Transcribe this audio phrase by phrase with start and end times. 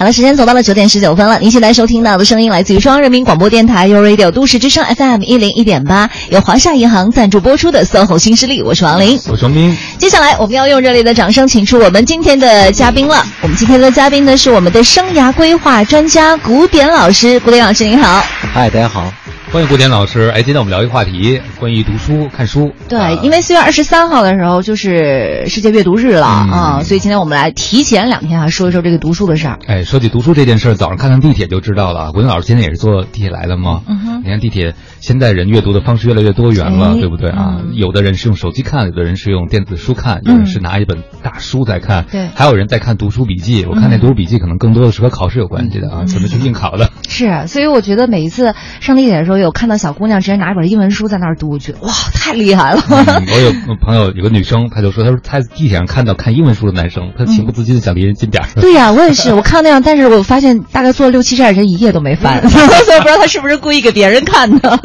[0.00, 1.40] 好了，时间走到了九点十九分了。
[1.40, 9.76] 您现在收听到的声音来自于中央人民广播电台 u Radio 都市之声 FM 一零一点八，由华夏银行赞助播出的《SOHO 新势力》，我是王琳，我是王斌。
[9.98, 13.26] 接下来我们要用热烈的掌声请出我们今天的嘉宾了。
[13.42, 18.24] 我们今天的嘉宾呢是我们的生涯规划专家古典老师，古典老师您好。
[18.54, 19.12] 嗨，大家好。
[19.50, 20.28] 欢迎古典老师。
[20.28, 22.70] 哎，今天我们聊一个话题，关于读书、看书。
[22.86, 29.58] 对，因为四月二十三号的时候就是世界阅读日了啊，所以今天我们来提前两天啊说一说这个读书的事儿。
[29.66, 32.12] 哎，说起读书这件事儿，早上看看地铁就知道了。
[32.12, 33.82] 古典老师今天也是坐地铁来的吗？
[33.88, 34.22] 嗯哼。
[34.22, 37.62] 你看地铁，现在人阅读的方式越来越多元了，对不对啊？
[37.72, 43.64] 有的人是用手机看，有的人是用电子书看，有人是拿一本大书在看，对，还有人在看读书笔记。
[43.64, 46.90] 我看那读书笔记可能更多的是和考试有关系的啊，准备去应考的。
[47.08, 50.18] 是，所以我觉得每一次上地铁的时候，有看到小姑娘。
[50.20, 52.82] 直接拿一本英文书在那儿读，我觉得哇，太厉害了！
[52.90, 58.48] 我有朋友有个女生，她就说，她说她在地铁上看到看英文书的男生，她情不自禁的想离人近点儿。
[58.60, 64.78] 对呀，我也是，我看到那样，但是我发现大概坐了六七十人，一页都没翻， 所以不知道他是不是故意给别人看的。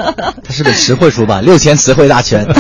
[0.44, 1.42] 他是本词汇书吧？
[1.42, 2.46] 六千词汇大全。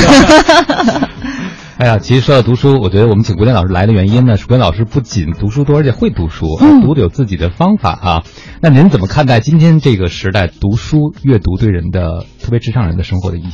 [1.78, 6.46] 哎呀，其实说到读书，我觉得我们请古典老师来的原因呢，是古典老师不仅读书多，而且会读书，
[6.82, 8.24] 读的有自己的方法啊。
[8.62, 13.54] 那您怎么看待今天这个时代读书阅读对人的，特别职场人的生活的意义？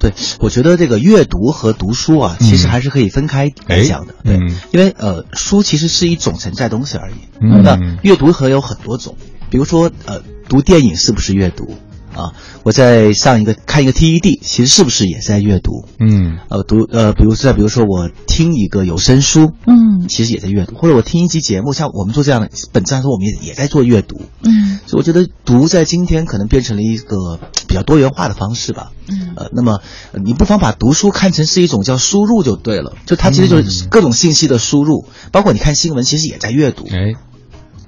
[0.00, 4.14] 对，我觉得这个阅读和读书啊，其实还是可以分开来讲的。
[4.24, 4.36] 对，
[4.72, 7.14] 因为呃，书其实是一种存在东西而已。
[7.62, 9.16] 那阅读可有很多种，
[9.48, 11.76] 比如说呃，读电影是不是阅读？
[12.14, 15.84] 啊，我在上一个看一个 TED，其实是不是也在阅读？
[15.98, 27.38] 嗯，呃，读呃，比如再比如说我听一个有声书，嗯，其实也在阅读，或者我听一集节目，像我们做这样的，本质上说我们也也在做阅读，嗯，所以我觉得读在今天可能变成了一个
[27.68, 29.80] 比较多元化的方式吧，嗯，呃，那么
[30.24, 37.14] 你不妨把读书看成是一种叫输入就对了，就它其实就是各种信息的输入，包括你看新闻，其实也在阅读，哎。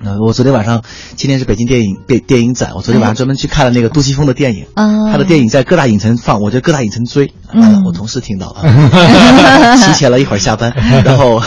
[0.04, 0.82] 那我昨天晚上，
[1.16, 7.32] 今天是北京电影电电影展，我昨天晚上专门去看了那个杜琪峰的电影，他的电影在各大影城放，我在各大影城追，
[7.86, 8.62] 我同事听到了，
[9.86, 10.72] 提前了一会儿下班，
[11.04, 11.40] 然后。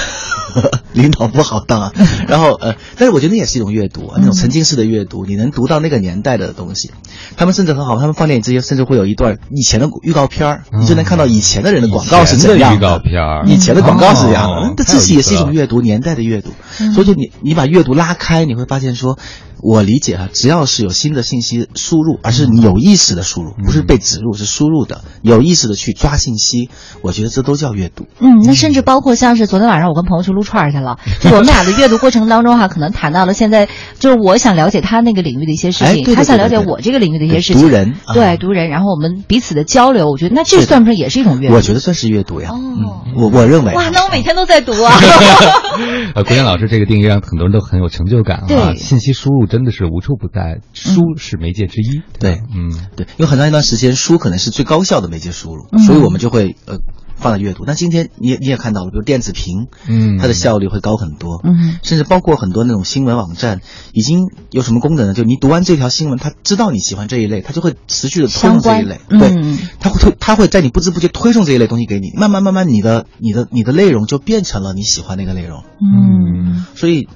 [0.94, 1.94] 领导不好当啊，
[2.28, 6.92] 然后呃，但是我觉得那也是一种阅读，那种沉浸式的阅读，你能读到那个年代的东西。
[7.38, 12.78] 他们甚至很好，他们放电影之前甚至会有一段以前的预告片儿，你就能看到以前的人的广告是怎样的。
[12.78, 16.52] 预告片儿，以前的广告是这样的，这其实也是一种阅读，年代的阅读。
[16.94, 19.18] 所以就你你把阅读拉开，你会发现说。
[19.62, 26.70] 我理解啊，只要是有新的信息输入，而是你有意识的输入，不是被植入，是输入的，有意识的去抓信息，
[27.02, 28.06] 我觉得这都叫阅读。
[28.20, 33.68] 嗯，那甚至包括像是昨天晚上我跟朋友去撸串去了，就我们俩的阅读过程当中哈，可能谈到了现在
[34.00, 37.64] 就是我想了解他那个领域的一些事情，他想了解我这个领域的一些事情。
[37.64, 41.56] 读人，对读人，然后我们彼此的交流，我觉得那这算不算也是一种阅读？
[41.56, 42.52] 我觉得算是阅读呀。
[42.52, 43.74] 哦，我我认为。
[43.74, 44.94] 哇，那我每天都在读啊。
[46.14, 48.74] 呃，郭岩老师这个定义让很多人都很有成就感啊。
[48.78, 50.28] 信息输入真的是无处不。
[50.36, 56.80] 在书是媒介之一，对，嗯，对，有很长一段时间，书可能是最高效的媒介输入，所以我们就会呃
[57.16, 57.64] 放在阅读。
[57.66, 63.62] 那今天你也你也看到了，比如电子屏，嗯，它的效率会高很多，嗯，甚至包括很多那种新闻网站，
[63.94, 65.14] 已经有什么功能呢？
[65.14, 69.34] 就你读完这条新闻，它知道你喜欢这一类，它就会持续的推送这一类，对，
[69.80, 77.08] 它会推，它会在你不知不觉推送这一类东西给你，慢慢慢慢，你的你的你的内容就变成了你喜欢那个内容，嗯，所以。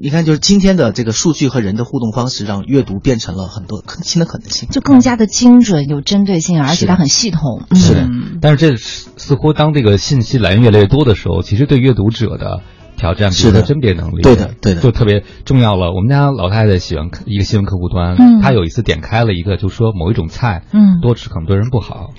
[0.00, 7.62] 你看，就是今天的这个数据和人的互动方式，让阅读变成了很多新的可能性，就更加的精准、有针对性，而且它很系统。
[7.74, 8.08] 是的，
[8.40, 12.62] 但是这似乎当这个信息来源越来越多的时候，其实对阅读者的。
[12.96, 14.74] 挑战，比如说甄别能力，对的，对。
[14.74, 15.92] 的，就特别重要了。
[15.92, 22.10] 我们家老太太喜欢一个新闻客户端，她有一次点开了一个，就说某一种菜，嗯，多吃可能对人不好。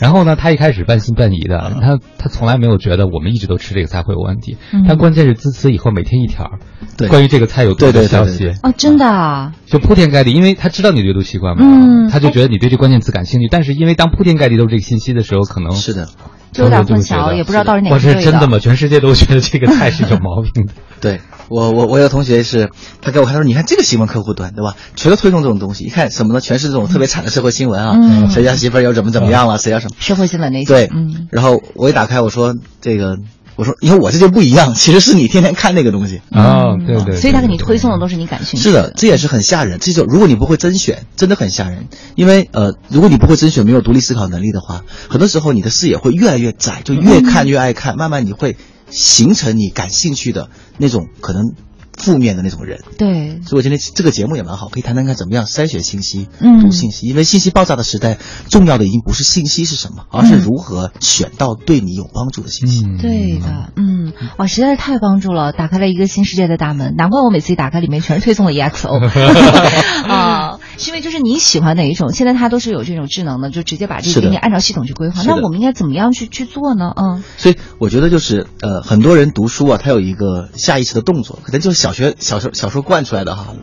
[0.00, 4.56] 然后呢，她一开始半信半疑的，她她从来没有觉得我们一直都吃这个菜会有问题。
[4.86, 6.52] 但关键是自此以后每天一条，
[6.96, 8.48] 对，关于这个菜有多的消息。
[8.62, 13.48] 哦，真的啊，就铺天盖地，因为她知道你的阅读习惯嘛，嗯，他就觉得你对这关键词感兴趣。
[13.50, 16.08] 但是因为当铺天盖地都是这个信息的时候，可能是的。
[16.52, 18.58] 就有点混淆，也不知道到底哪个是真的吗？
[18.58, 20.72] 全世界都觉得这个菜是有毛病的。
[21.00, 24.76] 对我，我我有同学是，他给我看，他说：“你看这个新闻客户端，对吧？
[24.96, 26.40] 全都推送这种东西，一看什么呢？
[26.40, 30.90] 全是这种特别惨的社会新闻啊，谁家媳妇又怎么怎么样了，谁家什么社会新闻那些。”对，
[31.30, 33.18] 然后我一打开，我说：“这个。”
[33.56, 38.62] 我说，你看我这就不一样，其实是你天天看那个东西啊，对对，所以他给你推送的都是你感兴趣。
[38.62, 39.78] 是的，这也是很吓人。
[39.80, 41.88] 这就如果你不会甄选，真的很吓人。
[42.14, 48.56] 因为呃，如果你不会甄选，没有独立思考能力的话，很多时候你的视野会越来越窄，就越看越爱看，慢慢你会
[48.90, 50.48] 形成你感兴趣的
[50.78, 51.52] 那种可能。
[52.00, 52.80] 负面的那种人。
[52.96, 57.08] 对，所以我今天这个节目也蛮好，可以谈谈看怎么样筛选信息、读信息。
[57.08, 58.18] 因为信息爆炸的时代，
[58.48, 62.84] 重要的已经不是信息是什么，而是如何选到对你有帮助的信息。
[63.00, 66.94] 对的，嗯，哇，实在是太帮助了，打开了一个新世界的大门。
[66.96, 69.00] 难怪我每次一打开，里面全是推送的 EXO
[70.08, 75.22] 啊，是因为就是你喜欢哪一种，现在它都是有这种智能的，就直接把这个给你按照系统去规划。
[75.24, 76.92] 那我们应该怎么样去去做呢？
[76.96, 83.54] 嗯，所以我觉得就是呃，很多人读书啊，他有一个下意识的动作，可能就是小学小时候小时候惯出来的哈。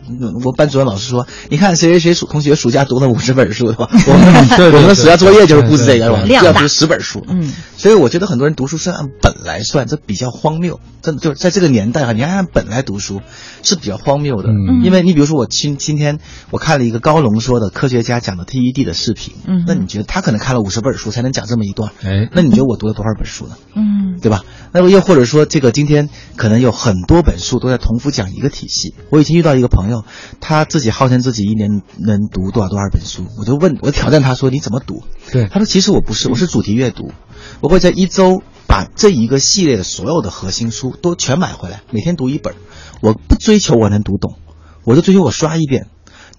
[0.44, 3.88] 我班主任老师说，你看谁谁谁暑同学暑假读了五十本书，对吧？
[3.90, 7.24] 我们 我们暑假作业就是布置这个，要读十本书。
[7.28, 10.78] 嗯，所以我觉得很多人读书是按本来算，这比较荒谬。
[11.00, 13.20] 真的就是在这个年代哈，你按本来读书
[13.62, 14.48] 是比较荒谬的。
[14.48, 16.18] 嗯，因为你比如说我今今天
[16.50, 21.90] 我看了一个高龙说的科学家讲的 TED 的视频，嗯，那你觉得他可能看了五十本书才能讲这么一段？
[22.02, 23.56] 哎，那你觉得我读了多少本书呢？
[23.74, 24.44] 嗯，对吧？
[24.72, 28.92] 那么又或者说这个今天可能有很多本书都在重复讲一个体系。
[29.08, 30.04] 我以前遇到一个朋友，
[30.38, 35.02] 他自己号称自己一年能读多少多少本书，我就问我挑战他说你怎么读？
[35.32, 37.10] 对，他说其实我不是，我是主题阅读，
[37.62, 38.42] 我会在一周。
[38.68, 42.54] 把这一个系列的所有的核心书都全买回来，每天读一本。
[43.00, 44.34] 我不追求我能读懂，
[44.84, 45.86] 我就追求我刷一遍。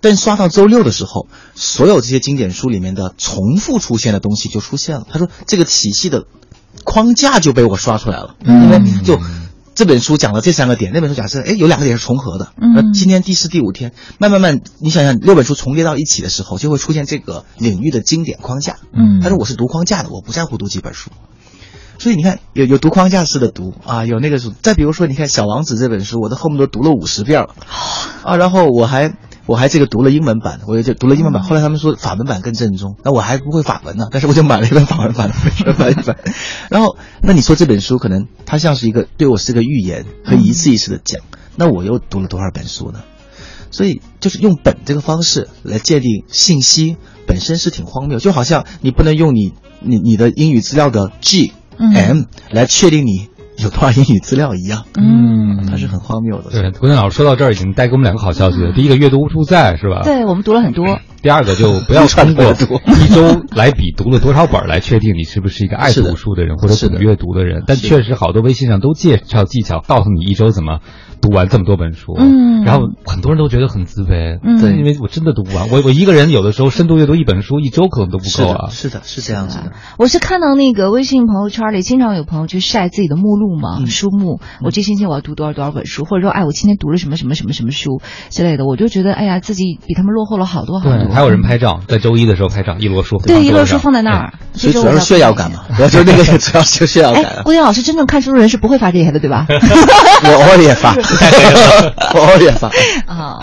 [0.02, 5.06] 但刷到周六的时候，所有这些经典书里面的重复出现的东西就出现了。
[5.10, 6.26] 他说这个体系的
[6.84, 9.20] 框架就被我刷出来了，因为就
[9.76, 12.52] 这本书讲了这三个点，那本书假设哎有两个点是重合的。
[12.58, 18.78] 那今天第四、第五天，慢慢慢，你想想六本书重叠到一起的时候，就会出现这个领域的经典框架。
[18.94, 21.10] 嗯，他说我是读框架的，我不在乎读几本书。
[21.98, 24.54] 所以你看，有有读框架式的读啊，有那个书。
[24.62, 27.56] 再比如说，你看《小王子》这本书，我都后面都读了五十遍了，
[28.24, 29.14] 啊，然后我还
[29.50, 31.42] 我还这个读了英文版，我也就读了英文版。
[31.42, 36.16] 后来他们说法文版更正宗，那我还不会法文呢，但是我就买了一本法文版的。
[36.70, 41.22] 然后，那你说这本书可能它像是一个对我是个预言，可以一次一次的讲。
[41.56, 43.02] 那我又读了多少本书呢？
[43.72, 51.54] 所以就是用本这个方式来界定信息本身是挺荒谬，就好像你不能用你你你的英语资料的 G。
[51.80, 53.30] M 来确定你
[53.62, 56.50] 有多少英语资料一样，嗯，它是很荒谬的。
[56.50, 58.72] 对，国建老师说到这儿已经带给我们两个好消息了。
[58.74, 60.02] 第一个，阅读无处在，是吧？
[60.04, 61.00] 对，我们读了很多。
[61.22, 67.64] 第二个，就 不要通过一周来比读了多少本来确定你是不是一个爱读书的人或者懂阅读的人。
[67.68, 70.80] 但确实，好多微信上都介绍技巧，告诉你一周怎么。
[71.22, 75.70] 读完这么多本书，嗯，然后很多人都觉得很自卑，嗯，因为我真的读不完。
[75.70, 78.70] 我我一个人有的时候深度阅读一本书，一周可能都不够啊。
[78.70, 79.72] 是的，是这样子的。
[79.98, 84.40] 我是看到那个微信朋友圈里经常有朋友去晒自己的目录嘛，书目。
[84.64, 90.98] 我这星期我要读多少多少本书，或者说哎，我今天读了什么什么什么什么书之类的，我就觉得哎呀，自己比他们落后了好多好多。
[90.98, 93.18] 对，还有人拍照，在周一的时候拍照，一摞书。
[93.18, 95.66] 对，一摞书放在那儿，所以主要是炫耀感嘛。
[95.76, 97.42] 主要 就那个 主要是炫耀感。
[97.44, 99.46] 郭丁老师真正看书的人是不会发这些的，对吧？
[100.24, 100.96] 我偶尔也发。
[102.14, 102.70] 我偶尔发
[103.06, 103.40] 啊，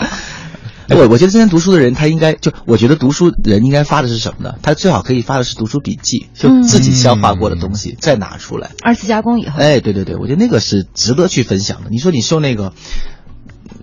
[0.89, 4.55] 我我觉得今天读书的人，他应该就我觉得读书人应该发的是什么呢？
[4.61, 9.59] 他最好可以发的是读书笔记，就自己消化过的东西再拿出来，二次加工以后。
[9.59, 11.89] 哎，对对对，我觉得那个是值得去分享的。
[11.89, 12.73] 你说你受那个，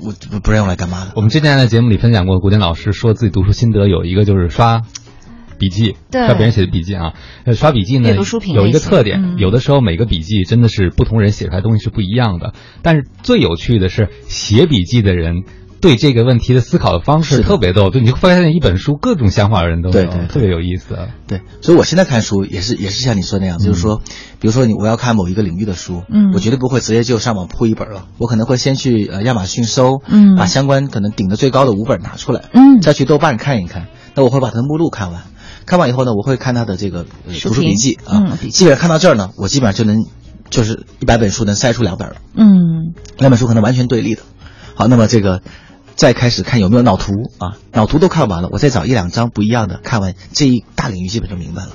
[0.01, 1.13] 我不不用来干嘛的？
[1.17, 4.83] 我们之前在节目里分享过，古典老师说自己读书心得有一个就是刷。
[5.59, 7.15] 笔记，看别人写的笔记啊，
[7.55, 8.15] 刷笔记呢
[8.55, 12.53] 有一个特点，有的时候每个笔记真的是不同人写出来东西是不一样的，
[12.83, 15.45] 但是最有趣的是写笔记的人。
[15.81, 20.97] 对这个问题的思考的方式特别逗，对，你会发现一本书各种想法的人都有，特别有意思。
[21.27, 24.01] 对，所以我现在看书也是也是像你说那样，就是说，
[24.41, 35.25] 比如说你我要看某一个领域的书，嗯，我绝对不会直接就上网铺一本了，我可能会先去呃亚马逊搜，嗯，把相关可能顶的最高的五本拿出来，嗯，再去豆瓣看一看，那我会把它的目录看完，
[35.67, 37.05] 看完以后呢，我会看他的这个
[37.43, 40.05] 读书笔记啊，基本上看到这儿呢，我基本上就能
[40.51, 44.23] 就是一百本书能筛出两本了，嗯，两本书可能完全对立的。
[44.75, 45.43] 好，那么这个。
[45.97, 51.69] 再开始看有没有脑图啊，脑图都看完了，我再找一两张不一样的，看完这一大领域基本就明白了。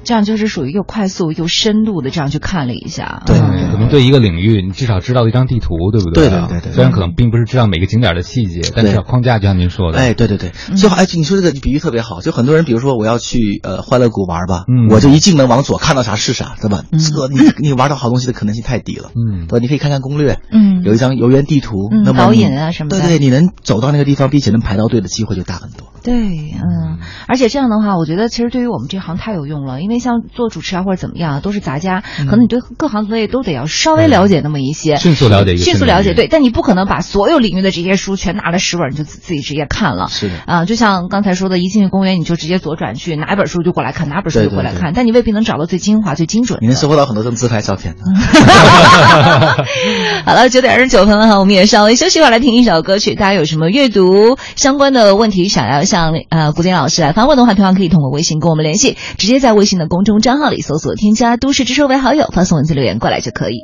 [0.00, 3.22] 嗯，这样就是属于又快速又深度的这样去看了一下。
[3.26, 6.28] 对，可能对一个领域，你至少知道一张地图，对不对？
[6.28, 6.72] 对对对。
[6.72, 9.98] 虽然可能并不是知道每个景点的细节，但是框架就像您说的。
[9.98, 10.52] 哎，对对对。
[10.76, 16.84] 就哎，你说这个比喻特别好，就很多人，比如说我要去呃欢乐谷玩吧，我就一进门往左看到啥是啥，对吧？
[16.92, 19.10] 这个你你玩到好东西的可能性太低了。
[19.14, 19.46] 嗯。
[19.46, 20.38] 对，你可以看看攻略。
[20.50, 20.82] 嗯。
[20.82, 25.88] 有一张游园地图，那么导引啊什么的，对对，你能走到那个地方，并且能排到队的机会就大很多。
[26.02, 46.58] 对，嗯，而且这样的话，我觉得其实对于我们这行太有用了，因为像做主持啊或者怎么样，都是杂家，可能你对各行各业都得要稍微了解那么一些，迅速了解，迅速了解，对，但你不可能把所有领域的这些书全拿了十本就自己直接看了，是的，啊，就像刚才说的，一进去公园你就直接左转去，哪本书就过来看，哪本书就过来看，但你未必能找到最精华、最精准。
[46.60, 47.94] 你能收获到很多张自拍照片。
[50.24, 53.14] 好了，九点二十九分了哈，我们也稍微休息一会儿，来听一首歌曲。
[53.14, 63.62] 大家有什么阅读相关的问题想要向呃古典老师来发问的话，同样可以通过微信跟我们联系，直接在微信的公众账号里搜索添加“都市之声”为好友，发送文字留言过来就可以。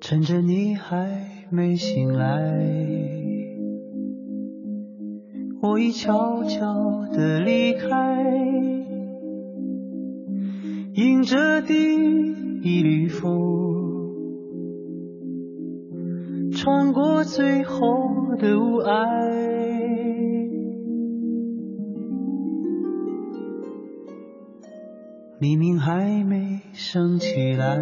[0.00, 2.26] 趁着你还没醒来。
[5.60, 8.24] 我已悄悄地离开，
[10.94, 11.74] 迎着第
[12.62, 13.97] 一缕风，
[16.60, 18.90] 穿过最后的雾霭。
[25.38, 27.78] 黎明还没升起来，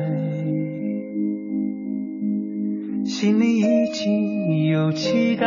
[3.07, 5.47] 心里已经有期待。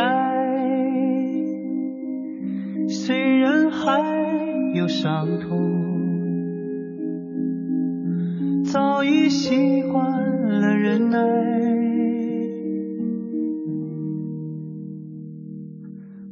[2.88, 4.02] 虽然还
[4.74, 5.70] 有伤痛，
[8.64, 10.04] 早已习惯
[10.48, 11.20] 了忍耐。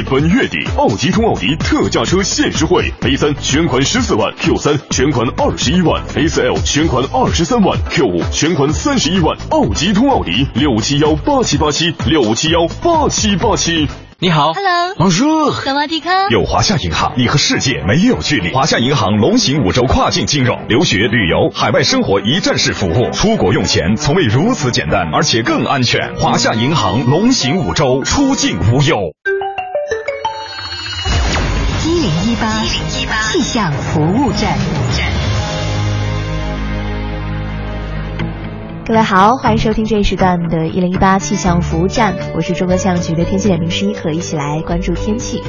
[0.00, 9.36] 至本月底，奥迪通奥迪特价车限时惠：A 三全款十四万，Q 三全款二十一万，A 四 L 全款二十三万，Q 五全款三十一万。
[9.50, 13.86] 奥迪通奥迪六七幺八七八七六七幺八七八七。
[14.22, 16.28] 你好，Hello，Bonjour，萨瓦迪卡。
[16.30, 18.52] 有华夏银行，你和世界没有距离。
[18.52, 26.14] 华夏银行龙行五洲跨境金融，留学、旅游、海外生活一站式服务，出国用钱从未如此简单，而且更安全。
[26.16, 28.98] 华夏银行龙行五洲，出境无忧。
[33.40, 34.54] 气象服务站。
[38.86, 45.42] 各位好，欢迎收听这一时段的一零一八气象服务站，我是中国气象局的天气点评师一可，一起来关注天气。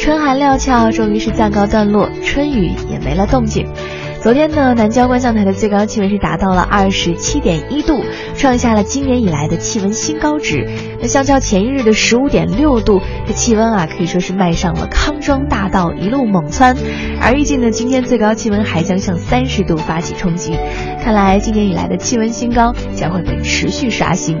[0.00, 3.68] 春寒料峭，终于是暂告段落，春雨也没了动静。
[4.22, 8.04] 昨天呢，南郊观象台的最高气温是达到了二十七点一度，
[8.36, 10.64] 创下了今年以来的气温新高值。
[11.00, 16.76] 那相较前一日的十五点六度，这气温啊可以说是迈上了康庄大道，一路猛蹿。
[17.20, 20.56] 而预计呢，今天最高气温还将向三十度发起冲击。
[21.02, 24.38] 看来今年以来的气温新高将会被持续刷新。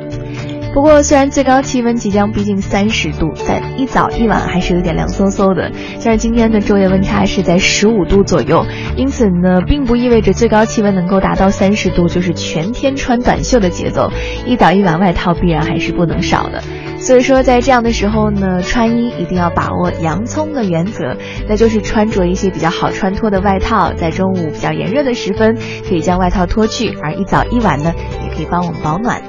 [0.74, 5.70] 不过，虽然最高气温即将逼近三十度，但一早一晚还是有点凉飕飕的。
[6.00, 8.64] 像是今天的昼夜温差是在十五度左右，
[8.96, 14.10] 因此呢，并不意味着最高气温能够达到三十度就是全天穿短袖的节奏。
[14.46, 16.62] 一早一晚外套必然还是不能少的。
[16.98, 21.16] 所以说，在这样的时候呢，穿衣一定要把握洋葱的原则，
[21.48, 27.92] 那就是穿着一些比较好穿脱的外套，在中午比较炎热的时分，可以将外套脱去，而一早一晚呢，
[28.24, 29.20] 也可以帮我们保暖。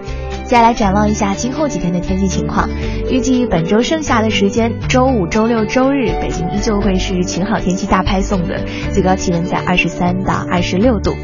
[0.54, 2.70] 再来展望一下今后几天的天气情况。
[3.10, 11.16] 预计本周剩下的时间，周五、周六、周日，北京依旧会是晴好天气大派送的，最高气温在二十三到二十六度。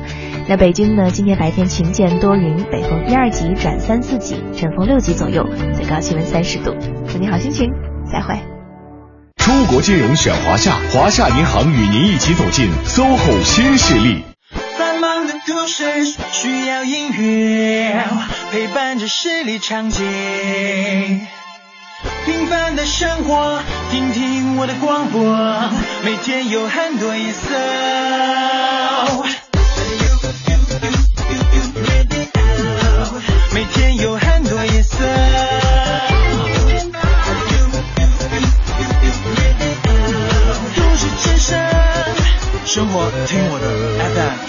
[0.48, 6.75] 那北京呢，今天白天晴间多云，北风一二级转三四级，阵风六级左右，最高气温三十度。
[7.07, 7.69] 祝你好心情，
[8.12, 8.33] 再会。
[9.38, 14.24] 出国金融选华夏，华夏银行与您一起走进 SOHO 新势力。
[15.48, 18.03] 都市需要音乐
[18.51, 20.03] 陪伴着十里长街，
[22.25, 25.22] 平凡的生活，听听我的广播，
[26.03, 27.50] 每天有很多颜色。
[33.53, 34.98] 每天有很多颜色。
[40.75, 41.60] 都市之声，
[42.65, 43.65] 生活听我的
[44.13, 44.49] FM。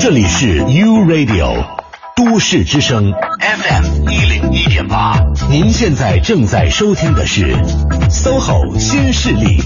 [0.00, 1.64] 这里是 U Radio
[2.14, 5.18] 都市之声 FM 一零一点八，
[5.50, 7.52] 您现在正在收听的是
[8.08, 9.60] SOHO 新势力。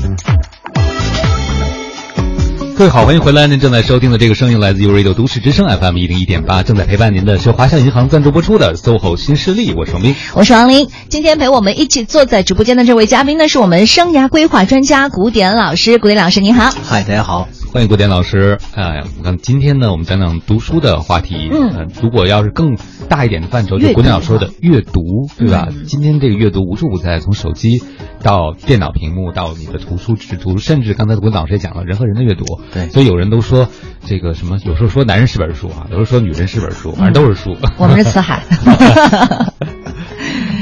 [2.74, 3.46] 各位好，欢迎回来。
[3.46, 9.74] 您正在收听的这个声音来自 U Radio 都市之声 FM 一零一点八，正在陪伴您的是华夏银行赞助播出的 SOHO 新势力。
[9.76, 10.88] 我是王斌，我是王林。
[11.10, 15.98] 今天陪我们一起坐在直播间的这位嘉宾呢，是我们生涯规划专家古典老师。
[15.98, 17.48] 古典老师您好，嗨，大家好。
[17.72, 18.58] 欢迎古典老师。
[18.74, 21.48] 哎，我看今天呢，我们讲讲读书的话题。
[21.50, 22.76] 嗯，如果要是更
[23.08, 25.00] 大一点的范畴，就古典老师说的阅读，
[25.38, 25.68] 对吧？
[25.86, 27.82] 今天这个阅读无处不在，从手机
[28.22, 30.16] 到电脑屏幕，到你的图书
[30.58, 32.44] 甚至刚才古典老师也讲了人和人的阅读。
[32.74, 33.66] 对，所以有人都说
[34.04, 37.56] 这个什么，有时候说男人是本书啊，有时候说女人是本书，反正都是书。
[37.78, 38.42] 我们是辞海。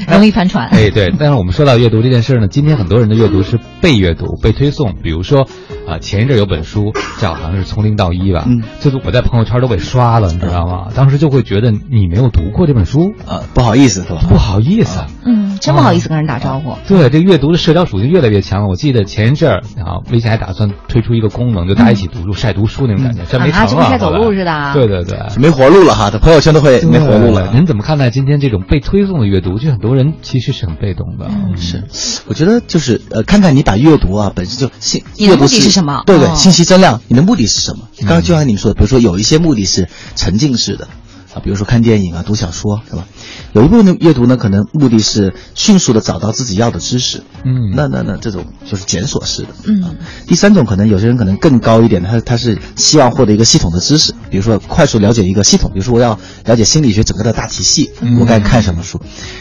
[0.09, 0.67] 容易翻船。
[0.71, 4.97] 哎，对，但是我们说到阅读这件事呢，今天很多人的阅读是被阅读、被推送。
[5.05, 5.47] 比如说，
[5.91, 10.89] 啊，前一阵有本书叫好像是《从零到一》吧，嗯，就是我在朋友圈都被刷了，你知道吗？
[10.95, 14.21] 当时就会觉得你没有读过这本书，啊，不好意思是吧？
[14.29, 16.77] 不好意思，嗯，真不好意思跟人打招呼。
[16.87, 18.69] 对，这阅读的社交属性越来越强了。
[18.69, 24.71] 我记得前一阵啊，微信还打算推出一个功能，就大家一起读书、晒读书那种感觉，这没成了，晒走路似的。
[24.75, 27.51] 对对对，没活路了哈，他朋友圈都会没活路了。
[27.53, 29.59] 您怎么看待今天这种被推送的阅读？
[29.59, 31.29] 就很多人其实是很被动的。
[31.57, 31.83] 是，
[32.29, 36.03] 我觉得就是呃，看看你把阅读啊本身就信，阅读是什么？
[36.07, 37.89] 对对，信息增量，你的目的是什么？
[38.01, 40.89] 刚刚就像你们说的，比如说有一些目的是沉浸式的。
[41.35, 43.05] 啊，比如说看电影啊，读小说，是吧？
[43.53, 49.97] 有一部分阅读呢，可能目的是迅速的找到自己要的知识，嗯，那那那这种就是检索式的，嗯。
[50.27, 59.01] 第三种可能有些人可能更高一点，他他是希望获得一个系统的知识，比如说快速了解一个系统，比如说我要了解心理学整个的大体系，我该看什么书？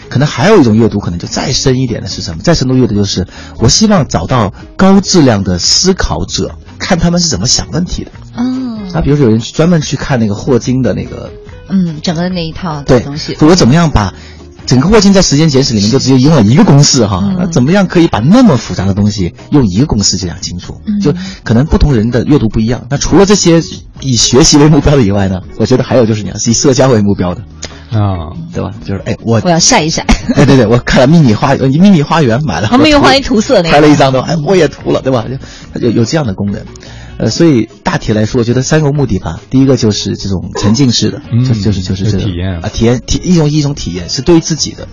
[0.09, 2.43] 可能还有一种阅读，可能就再深一点的是什么？
[2.43, 8.11] 再深度阅读就是我希望找到高质量的思考者，看他们是怎么想问题的。
[8.35, 11.31] 嗯，那比如说有人专门去看那个霍金的那个。
[11.69, 14.13] 嗯，整个的那一套东西，我怎么样把
[14.65, 17.33] 整个霍金在时间简史里面就只有用了一个公式哈？
[17.37, 20.79] 那怎么样可以把那么复杂的东西用一个公式就讲清楚？
[21.01, 22.85] 就可能不同人的阅读不一样。
[22.89, 23.61] 那除了这些
[23.99, 25.41] 以学习为目标的以外呢？
[25.57, 27.41] 我觉得还有就是你要以社交为目标的。
[27.91, 28.69] 啊，对吧？
[28.85, 30.05] 就是哎，我我要晒一晒。
[30.35, 35.25] 对对对，我看了秘密花园，秘密花园买了，秘密花园涂色那个，拍了一张都，哎，我也涂了，对吧？
[35.73, 36.63] 它有有这样的功能。
[37.19, 39.41] 呃，所以大体来说，我觉得三个目的吧。
[39.49, 44.87] 第一个就是这种沉浸式的，就就是就是这个体验啊，体验体一种一种体验是对于自己的。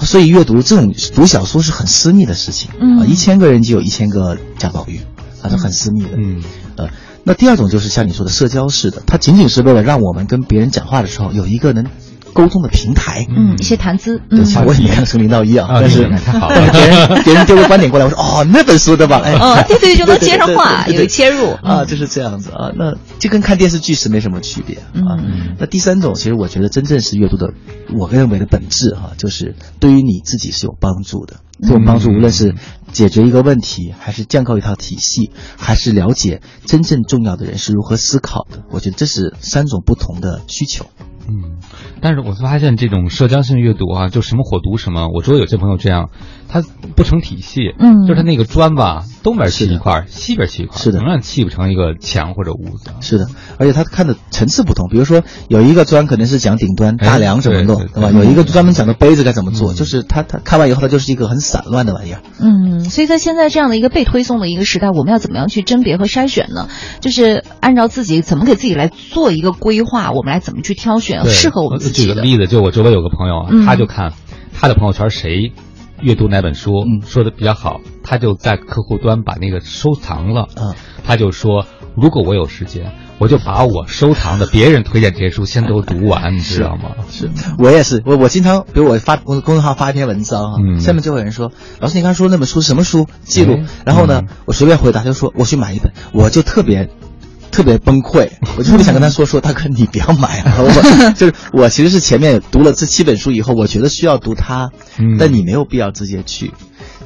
[0.00, 5.00] 所以阅读这种读小说是很私密的事情啊，一千个人就有一千个贾宝玉，
[5.42, 6.08] 啊，是很私密的。
[6.16, 6.42] 嗯，
[6.76, 6.88] 呃，
[7.24, 11.84] 那第二种就是像你说的社交式的，它仅仅是为了让我们跟别人讲话的时候有一个能。
[12.36, 19.22] 沟通的平台，嗯，一些谈资，对，像我也看从零到一啊，但是太好了，别人别人丢个观点过来， 我说哦，那本书对吧？
[19.24, 21.46] 哎，哦，对对，就能接上话，有切入。
[21.62, 25.16] 啊，就是这样子啊，那就跟看电视剧是没什么区别啊。
[25.58, 27.54] 那第三种，其实我觉得真正是阅读的，
[27.98, 32.54] 我认为的本质哈，就是对于你自己是有帮助的，对我帮助，无论是
[32.96, 40.86] 解决一个问题，还是建构一套体系，还是了解真正重要的人是如何思考的，我觉得这是三种不同的需求。
[41.28, 41.58] 嗯，
[42.00, 45.08] 但是我发现这种社交性阅读啊，就什么火读什么。
[45.12, 46.08] 我周围有些朋友这样，
[46.48, 46.62] 他
[46.94, 52.90] 不成体系，嗯，就是他那个砖吧，东边砌一块，西边砌一块，是的，永远砌不成一个墙或者屋子。
[53.00, 53.26] 是的，
[53.58, 58.12] 而且他看的层次不同，比如说有一个砖可能是讲顶端大梁怎么弄，对吧？
[58.12, 62.22] 有一个专门讲的杯子该怎么做，就是他他看完以后，他就是一个很散乱的玩意儿。
[62.38, 66.68] 嗯，所以在现在这样的一个被推送的一个时代，我们要怎么样去甄别和筛选呢？
[67.00, 74.12] 就是按照自己怎么给自己来做一个规划，我们来怎么去挑选适合我们自己举个例子，就我周围有个朋友啊，他就看
[74.52, 75.52] 他的朋友圈谁
[76.00, 80.48] 阅读哪本书说的比较好，他就在客户端把那个收藏了。
[80.56, 86.90] 嗯，他就说，如果我有时间，我就把我收藏的别人推荐这些书先都读完， 你知道吗？
[87.10, 93.58] 是我也是，我我经常，比如我发公公众号发一篇文章哈，下面就有人说，老师你刚说那本书什么书记录？
[93.84, 96.88] 然后呢，我随便回答就说我去买一本，我就特别。
[97.48, 100.56] 特别崩溃， 我就特别想跟他说说，大哥你不要买啊！
[100.60, 104.72] 我就是我其实是前面读了这七本书以后，我觉得需要读它，
[105.18, 106.52] 但你没有必要直接去。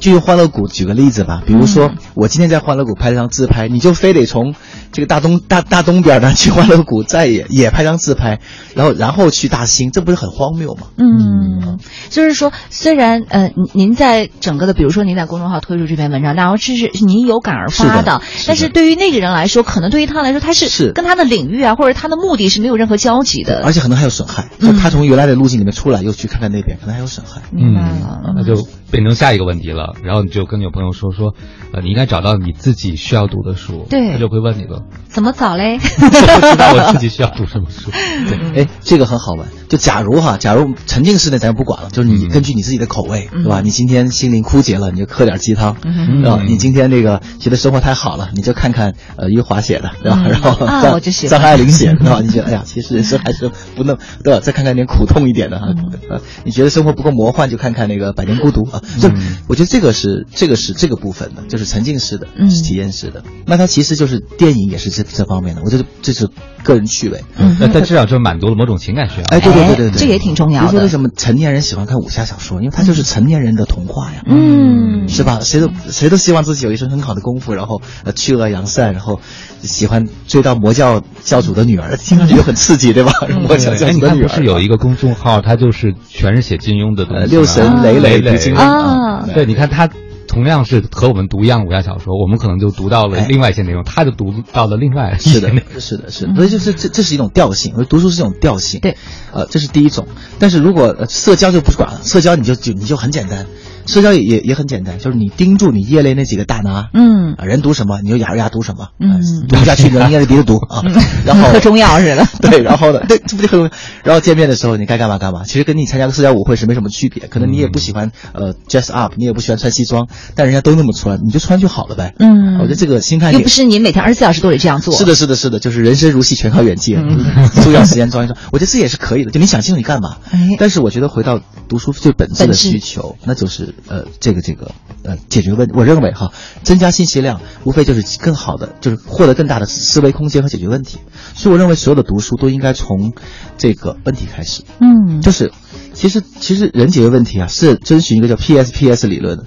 [0.00, 4.54] 就用欢乐谷举个例子吧，比如说我今天在欢乐谷拍张自拍，你就非得从
[4.92, 8.40] 这个大东大大东边呢去欢乐谷， 再也也拍张自拍，
[8.74, 10.86] 然后然后去大兴，这不是很荒谬吗？
[10.96, 24.48] 嗯，就是说，虽然呃您在整个的，比如说您在公众号推出这篇文章，然后这是您有感而发的，但是对于那个人来说，可能对于他来说，他是跟他的领域啊，或者他的目的是没有任何交集的，而且可能还有损害。
[24.58, 27.42] 就他从原来的路径里面出来，又去看看那边，可能还有损害。
[27.52, 29.89] 嗯，那就变成下一个问题了。
[30.02, 31.34] 然后你就跟你朋友说说，
[31.72, 35.78] 呃，你应该找到你自己需要读的书，对，他就会问你了，怎么找嘞？
[35.78, 37.90] 不知道我自己需要读什么书。
[37.90, 39.46] 对， 哎，这个很好玩。
[39.68, 43.60] 就假如哈，假如沉浸式的咱就不管了，就是你根据你自己的口味，对吧？
[43.62, 46.42] 你今天心灵枯竭了，你就喝点鸡汤，对吧？
[46.44, 50.24] 你今天这个觉得生活太好了，你就看看呃余华写的，对吧？
[50.28, 52.18] 然后张张爱玲写的，对吧？
[52.22, 54.40] 你觉得哎呀，其实人生还是不能，对吧？
[54.40, 55.66] 再看看点苦痛一点的哈，
[56.08, 58.82] 呃，你觉得生活不够魔幻，就看看那个《百年孤独》啊。
[59.00, 59.08] 就
[59.46, 63.22] 我觉得这个是这个是这个部分的，就是沉浸式的，是体验式的。
[63.46, 66.28] 那它其实就是电影也是这这方面的，我觉得这是
[66.62, 67.24] 个人趣味。
[67.36, 69.24] 嗯，那但至少就满足了某种情感需要。
[69.26, 70.68] 哎，对对对对对，这也挺重要的。
[70.68, 72.60] 比如说为什么成年人喜欢看武侠小说？
[72.60, 75.40] 因为它就是成年人的童话呀，嗯，是吧？
[75.40, 79.20] 谁都谁都希望自己有一身很好的功夫，然后呃去恶扬善，然后
[79.62, 83.12] 喜欢追到魔教教主的女儿，听上去就很刺激，对吧？
[83.46, 84.28] 魔教教主的女儿。
[84.28, 89.32] 不是有一个公众号，它就是全是写金庸的东西，六神磊磊磊金庸。
[89.34, 89.88] 对，你看他。
[90.26, 98.78] 同样是和我们读一样武侠小说，我们可能就读到了另外一些内容，他就读到了另外是的，是的，是的，所以就是这这是一种调性，读书是一种调性。
[98.78, 98.96] 对，
[99.32, 100.06] 呃，这是第一种。
[100.38, 103.44] 但是如果社交就不管了，社交你就就你就很简单。
[103.86, 110.82] 社交也也也很简单，就是你盯住你业内那几个大拿，嗯，人读什么，你就咬着牙读什么，嗯，读不下去你就捏着鼻子读啊，
[111.24, 113.70] 然后喝中药似的，对，然后呢，对，这不就很，
[114.04, 126.94] 然后见面的时候你该干嘛干嘛，其实跟你参加个社交舞会是没什么区别，可能你也不喜欢呃 dress up，你也不喜欢穿西装，但人家都那么穿，你就穿就好了呗，嗯，我觉得这个心态又不是你每天二十四小时都得这样做，是的，是的，是的，就是人生如戏，全靠演技，
[127.62, 130.16] 重要时间装一装，我觉得这也是可以的，就你想清楚你干嘛，
[130.58, 134.72] 但是我觉得回到读书最本质的需求，那就是呃这个这个。
[135.02, 136.30] 呃，解决问，我认为哈，
[136.62, 140.98] 增加信息量，无非就是更好的，就是获得更大的思维空间和解决问题。
[141.34, 143.14] 所以我认为所有的读书都应该从
[143.56, 144.62] 这个问题开始。
[144.78, 145.52] 嗯，就是
[145.94, 149.46] 其实其实人解决问题啊，是遵循一个叫 PSPS 理论的，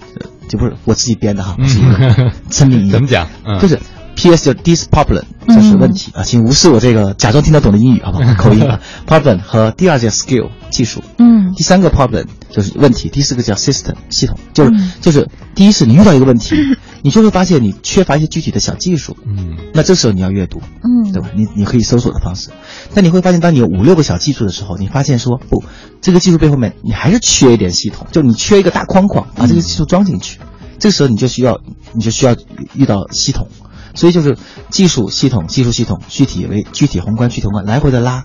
[0.50, 2.90] 就不是我自己编的哈，是一个真理。
[2.90, 3.30] 怎么讲？
[3.62, 3.80] 就是
[4.16, 8.34] PS 就是 dis problem，就是问题啊，请无视我这个假装听得懂的英语，好不好？
[8.36, 11.04] 口音啊，problem 和第二件 skill 技术。
[11.18, 12.26] 嗯，第三个 problem。
[12.54, 14.72] 就是问题，第四个叫 system 系统，就是
[15.02, 16.56] 就是第一是你遇到一个问题，
[17.02, 19.18] 你就会发现你缺乏一些具体的小技术。
[19.26, 21.30] 嗯，那这时候你要阅读，嗯，对吧？
[21.36, 22.52] 你你可以搜索的方式，
[22.94, 25.64] 但你会发现，当你有五六个小技术的时候，你发现说不，
[26.00, 30.38] 这个技术背后面你还是缺一点系统，就你缺一个大框框，把这个技术装进去。
[30.78, 31.60] 这时候你就需要，
[31.94, 32.36] 你就需要
[32.76, 33.48] 遇到系统，
[33.94, 34.38] 所以就是
[34.70, 38.24] 技术系统、技术系统，具体为具体宏观、具体宏观来回的拉。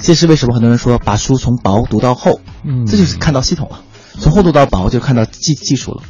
[0.00, 3.80] 这是为什么很多人说把书从薄读到厚，嗯，这就是看到系统了。
[4.20, 6.02] 从厚读到薄就看到技技术了。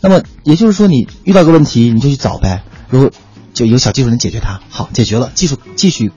[0.00, 2.62] 那么也就是说，你遇到个问题你就去找呗。
[2.88, 3.10] 如果
[3.54, 6.12] 就有小技术能解决它，好，解决了，技术继续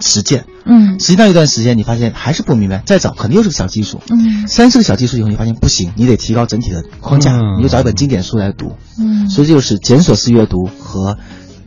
[0.00, 0.44] 实践。
[0.64, 4.00] 嗯，实际上一段时间你发现还是不明白，再找肯定又是个小技术。
[4.10, 8.76] 嗯，三四个小技术以后你发现不行，你得提高整体的框架，你就找一本经典书来读。
[8.98, 11.18] 嗯，所以就是检索式阅读和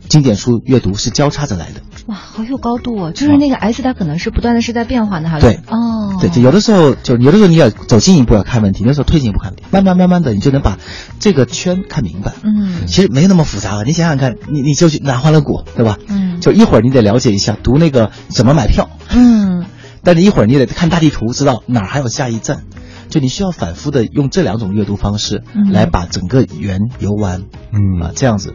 [0.08, 1.80] 经典书阅读是交叉着来的。
[2.06, 3.12] 哇，好有高度哦！
[3.12, 5.40] 就是那个 S，它可能是不断的是在变化的，哈。
[5.40, 10.78] 对，哦，对，就有的时候就有的时候你要走进一步要看问题，有的时候退进一步看问题，慢慢慢慢的你就能把
[11.18, 12.32] 这个圈看明白。
[12.42, 15.98] 嗯，其实没有那么复杂了，你想想看，你你就去拿欢乐谷，对吧？
[16.06, 18.88] 嗯，就一会儿你得了解一下读那个怎么买票。
[19.10, 19.66] 嗯，
[20.04, 22.62] 但是一会儿你得看大地图，知道哪儿还有下一站。
[23.08, 27.44] 就你需要反复的用这两种阅读方式来把整个园游完。
[27.72, 28.54] 嗯啊，这样子。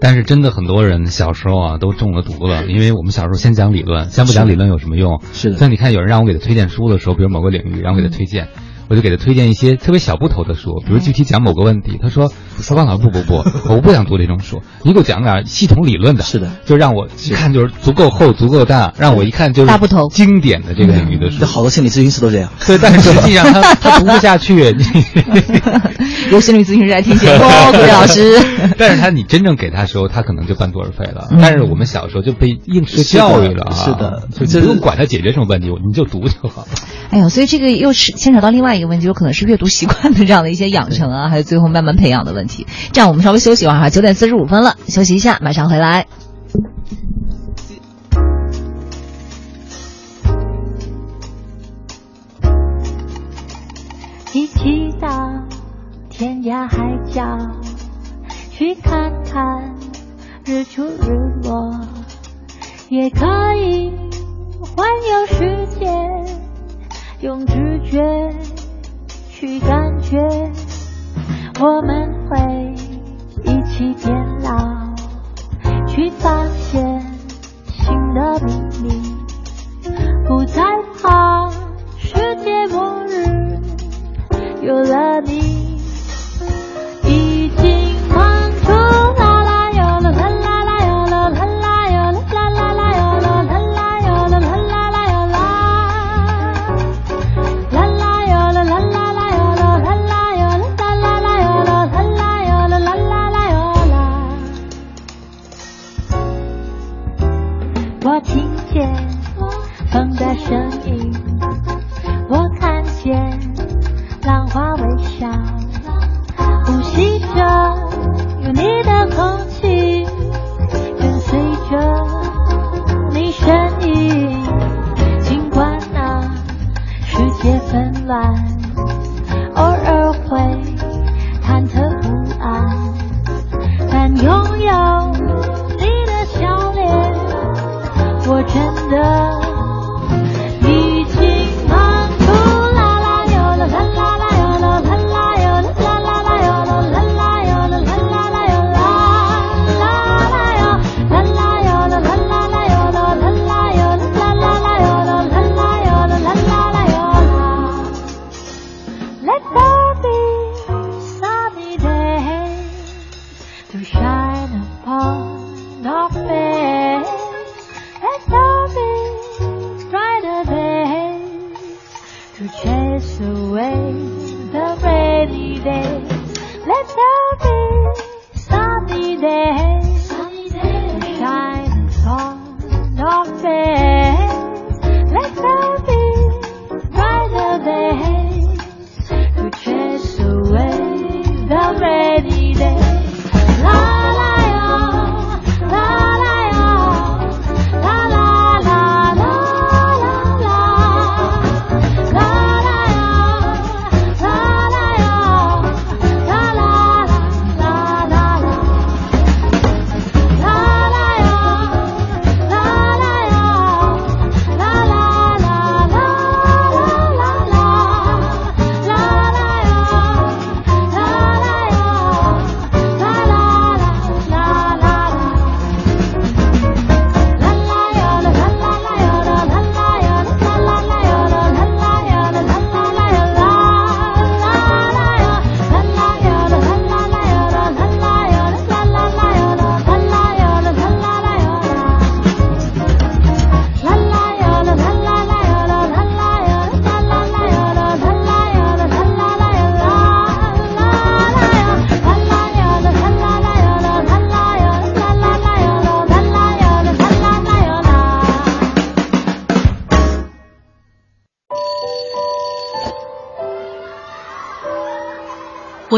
[0.00, 5.20] 但是真的很多人小时候啊都中了毒了，因为我们小时候先讲理论，先不讲理论有什么用？
[5.32, 5.56] 是的。
[5.56, 8.48] 像你看有人让我给他推荐书的时候，比如某个领域然后给他推荐，
[8.88, 11.98] 我就给他推荐一些特别小不头的书，比如具体讲某个问题。
[12.00, 21.44] 他说：“说王老师不不不， 我不想读这种书，你给我讲点系统理论的。”是的，就让我一看就是足够厚、足够大，让我一看就是大不头经典的这个领域的书。
[21.44, 22.50] 好多心理咨询师都这样。
[22.66, 24.74] 对，但是实际上他 他读不下去。
[26.30, 28.38] 有心理咨询师在听节目，各位老师。
[28.76, 31.28] 但是他你真正给他时候，他可能就半途而废了。
[31.40, 36.68] 但是我们小时候就被应试教育了啊，是的，就不用管他解决什么问题，你就读就好了。
[37.10, 42.66] 哎呦，所以这个又是牵扯到另外一个问题，有可能是阅读习惯的这样的一些养成啊，还有最后慢慢培养的问题。
[42.92, 46.06] 这样，我们稍微休息一会儿哈，九点四十五分了，休息一下，马上回来。
[54.34, 55.08] 一起到
[56.10, 56.78] 天涯海
[57.10, 57.22] 角
[58.50, 59.74] 去看看
[60.44, 61.10] 日出日
[61.42, 61.80] 落，
[62.88, 63.90] 也可以
[64.60, 65.86] 环游世界，
[67.20, 67.98] 用直觉
[69.40, 70.18] 去感觉，
[71.60, 72.74] 我们会
[73.44, 74.96] 一起变老，
[75.86, 77.00] 去发现
[77.66, 79.16] 新的秘密，
[80.26, 80.64] 不再
[81.00, 81.48] 怕
[81.96, 83.28] 世界末日。
[84.60, 85.67] 有了你，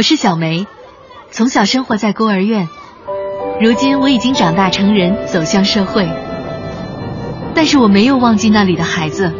[0.01, 0.67] 我是小梅，
[1.31, 2.71] 从小生活在孤儿院，
[3.61, 6.09] 如今我已经长大成人，走向社会。
[7.55, 9.31] 但是我没有忘记那里的孩子，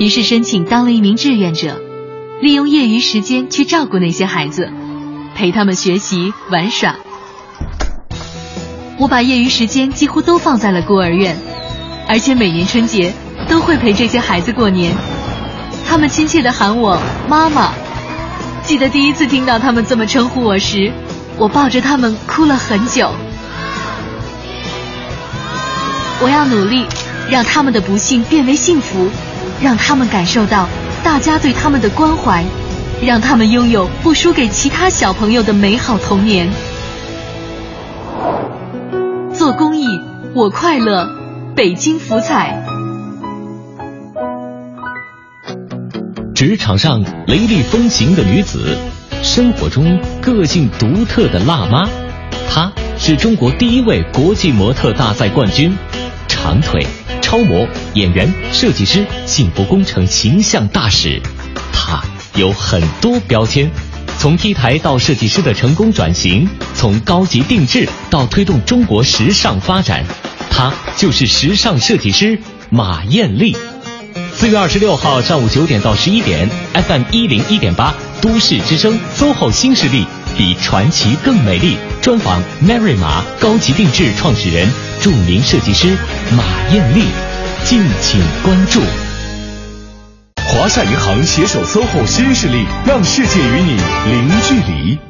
[0.00, 1.80] 于是申请当了一名志愿者，
[2.40, 4.68] 利用业余时间去照顾那些孩子，
[5.36, 6.96] 陪他们学习玩耍。
[8.98, 11.36] 我把业余时间几乎都放在了孤儿院，
[12.08, 13.12] 而且每年春节
[13.48, 14.92] 都会陪这些孩子过年。
[15.86, 17.72] 他们亲切地喊我妈妈。
[18.66, 20.92] 记得第一次听到他们这么称呼我时，
[21.36, 23.10] 我抱着他们哭了很久。
[26.22, 26.86] 我要努力，
[27.28, 29.08] 让他们的不幸变为幸福，
[29.60, 30.68] 让他们感受到
[31.02, 32.44] 大家对他们的关怀，
[33.02, 36.48] 让他们拥有不输给其他小朋友的美好童年。
[39.34, 39.86] 做公益，
[40.34, 41.08] 我快乐。
[41.56, 42.79] 北京福彩。
[46.40, 48.74] 职场上雷厉风行的女子，
[49.22, 51.86] 生活中个性独特的辣妈，
[52.48, 55.76] 她是中国第一位国际模特大赛冠军，
[56.28, 56.86] 长腿、
[57.20, 61.20] 超模、演员、设计师、幸福工程形象大使。
[61.74, 62.02] 她
[62.36, 63.70] 有很多标签，
[64.16, 70.06] 从 T 台到设计师的成功转型，从高级定制到推动中国时尚发展，
[70.48, 72.38] 她就是时尚设计师
[72.70, 73.54] 马艳丽。
[74.40, 84.66] 四月二十六号上午九点到十一点，FM 一零一点八都市之声 SOHO 新势力比传奇更美丽专访 Mary 马高级定制创始人、
[84.98, 85.94] 著名设计师
[86.34, 87.04] 马艳丽，
[87.66, 88.80] 敬请关注。
[90.36, 93.76] 华夏银行携手 SOHO 新势力，让世界与你
[94.10, 95.09] 零距离。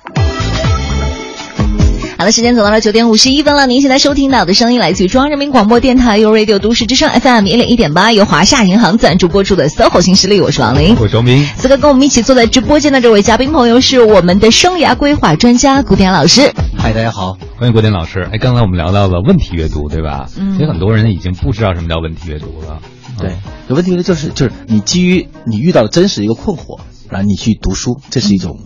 [2.21, 3.65] 好了，时间走到了九点五十一分了。
[3.65, 11.43] 您现在收听到的声音来自于中央人民广播电台 u Radio 都市之声 FM 一零一点八，由华夏银行赞助播出的 SOHO 新势力，我是王琳，我是周明。
[11.57, 16.53] 此刻跟我们一起坐在直播间的这位嘉宾朋友是我们的生涯规划专家古典老师。
[16.77, 18.29] 嗨，大家好，欢迎古典老师。
[18.31, 20.27] 哎，刚才我们聊到了问题阅读，对吧？
[20.37, 20.51] 嗯。
[20.53, 22.77] 其实很多人已经不知道什么叫问题阅读了。
[23.17, 23.31] 对，
[23.67, 26.81] 有问题阅读就是就是你基于你遇到的真实一个困惑，
[27.11, 28.59] 然后你去读书，这是一种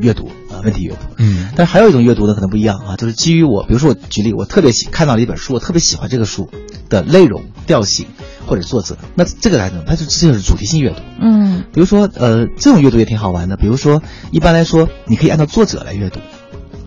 [0.00, 0.62] 阅读啊。
[0.62, 6.48] 问题阅读，嗯，但是还有一种阅读呢，可能不一样啊，就是基于我，比如说我举例，我特别喜看到了一本书，我特别喜欢这个书
[6.88, 8.06] 的内容、调性
[8.46, 16.20] 或者作者，那这个来讲，它就这就是主题性阅读，嗯，比如说呃，这种阅读也挺好玩的，比如说一般来说，你可以按照作者来阅读，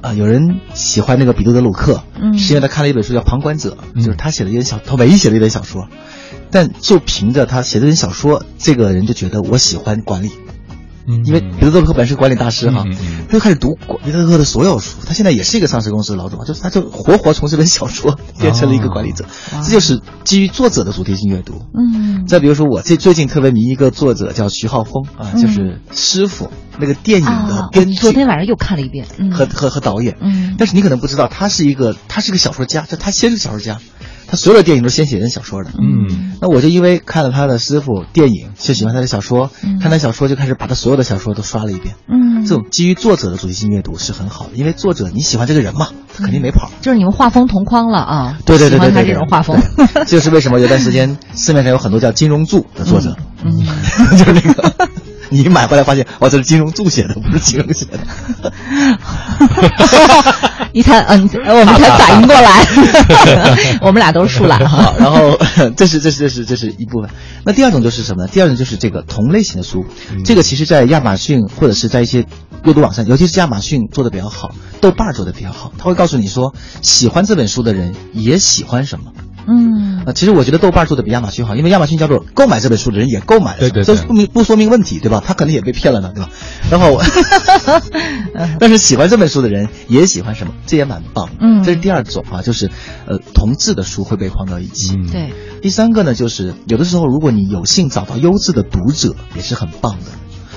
[0.02, 5.90] 啊，有人喜欢那个彼得·德鲁克，嗯，是因为他看了一本书叫《旁观者》，就是他写了一本小，他唯一写了一本小说，
[6.52, 10.32] 但就凭着他写这本小说，这个人就觉得我喜欢管理。
[11.06, 12.86] 因为彼得·德鲁克本是管理大师哈，
[13.28, 14.98] 他就开始读彼得·德鲁克的所有书。
[15.06, 19.26] 他现在也是一个上市公司的老总，就是他就活活从这本小说变成了一个管理者。
[19.64, 21.62] 这就是基于作者的主题性阅读。
[21.74, 27.96] 嗯，再比如说我这最近特别迷一个作者叫徐浩峰啊，就是师傅那个电影的编剧。
[27.96, 30.18] 昨天晚上又看了一遍，和和和导演。
[30.22, 33.80] 嗯，但是你可能不知道，他是一个他是个小说家，就他先是小说家。
[34.34, 49.62] 他所有的电影都是先写成小说的，嗯，那我就因为看了他的师傅电影，就喜欢他的小说，看他小说就开始把他所有的小说都刷了一遍，嗯，这种基于作者的主题性阅读是很好的，因为作者你喜欢这个人嘛，他肯定没跑，就是你们画风同框了啊，对对对对，他这种画风，
[49.94, 53.16] 这 就是为什么有段时间市面上有很多叫金融柱的作者，
[53.46, 53.64] 嗯，
[54.18, 54.74] 就是那个。
[55.34, 58.00] 你买回来发现，哇，这是金融著写的，不是金融写的。
[60.74, 62.66] 你才嗯，我们才反应过来，
[63.82, 64.94] 我们俩都是树懒哈。
[64.98, 65.38] 然后，
[65.78, 67.10] 这是这是这是这是一部分。
[67.46, 68.30] 那第二种就是什么呢？
[68.32, 69.86] 第二种就是这个同类型的书。
[70.26, 72.26] 这个其实，在亚马逊或者是在一些
[72.64, 79.12] 阅读网站，尤其是亚马逊做的比较好，豆瓣做的比较好，他会告诉你说，喜欢这本书的人也喜欢什么。
[79.48, 85.22] 嗯，啊，其实我觉得豆瓣做的比亚马逊好，因为亚马逊叫做购买这本书的人也购买了，对对，这不明不说明问题，对吧？
[85.26, 86.30] 他可能也被骗了呢，对吧？
[86.70, 87.00] 然后，
[88.60, 91.30] 但是喜欢这本书的人也喜欢什么，这也蛮棒。
[91.40, 92.70] 嗯，这是第二种啊，就是
[93.06, 94.96] 呃，同质的书会被放到一起。
[95.12, 100.12] 对，第三个呢，就是有的时候如果你有幸找到优质的读者，也是很棒的。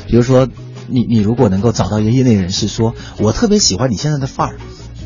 [0.08, 0.46] 比如说，
[0.88, 4.56] 你你如果能够找到一个业内人士，说我特别喜欢你现在的范儿。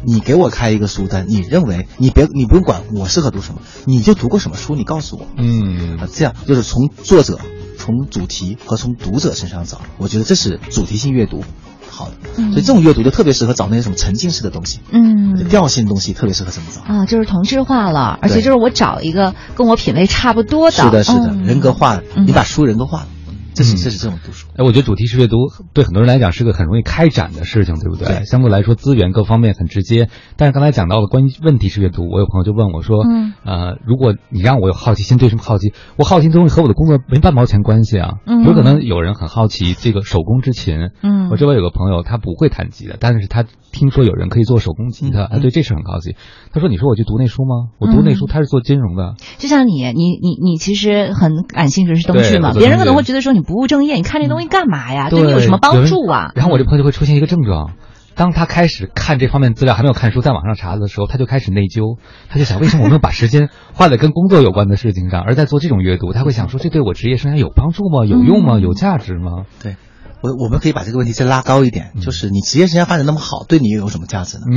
[0.04, 5.26] 你给我开一个书单，你认为你别你不用管我适合读什么，你就读过什么书，你告诉我。
[5.36, 7.38] 嗯，啊，这样就是从作者、
[7.78, 11.44] 从主题和从读者身上找，我觉得这是主题性阅读
[11.90, 12.14] 好的。
[12.34, 16.80] 所以这种阅读就特别适合找那些什么沉浸式的东西，嗯，调性东西特别适合这么找。
[16.82, 23.06] 啊，就是同质化了，而且就是我找一个跟我品味差不多的，是的，是的，人格化，你把书人格化。
[23.54, 25.36] 这是这是这种读书，哎，我觉得主题式阅读
[25.72, 28.06] 对很多人来讲是个很容易开展的事情，对不对？
[28.06, 30.08] 对，相对来说资源各方面很直接。
[30.36, 35.72] 但是刚才讲到了关于问题式阅读，我有朋友就问我说，嗯，呃，如果你让我有好奇心，对什么好奇？
[35.96, 38.14] 我好奇的东西和我的工作没半毛钱关系啊。
[38.26, 46.16] 嗯，有可能有人很好奇这个手工之琴，嗯，我周围有个朋友他不会弹吉的，但是他听说有人可以做手工吉他，啊，对这事很好奇。
[46.52, 47.70] 他说：“你说我去读那书吗？
[47.78, 49.14] 我读那书，他是做金融的。
[49.38, 52.52] 就像你，你你你其实很感兴趣是东剧嘛？
[52.52, 55.10] 别人可能会觉得说你不务正业，你看这东西干嘛呀？
[55.10, 56.32] 对你有什么帮助啊？
[56.34, 57.72] 然后我这朋友就会出现一个症状，
[58.14, 66.12] 当他开始看这方面资料，还没有看书，在网上查的时候，他就开始内疚，他就想为什么我没有把时间花在跟工作有关的事情上，而在做这种阅读？
[66.12, 68.04] 他会想说，这对我职业生涯有帮助吗？
[68.06, 68.58] 有用吗？
[68.58, 69.44] 有价值吗？
[69.62, 69.76] 对。”
[70.22, 74.44] 我我们可以把这个问题再拉高一点，就是你职业生涯发展那么好，对你又有什么价值呢？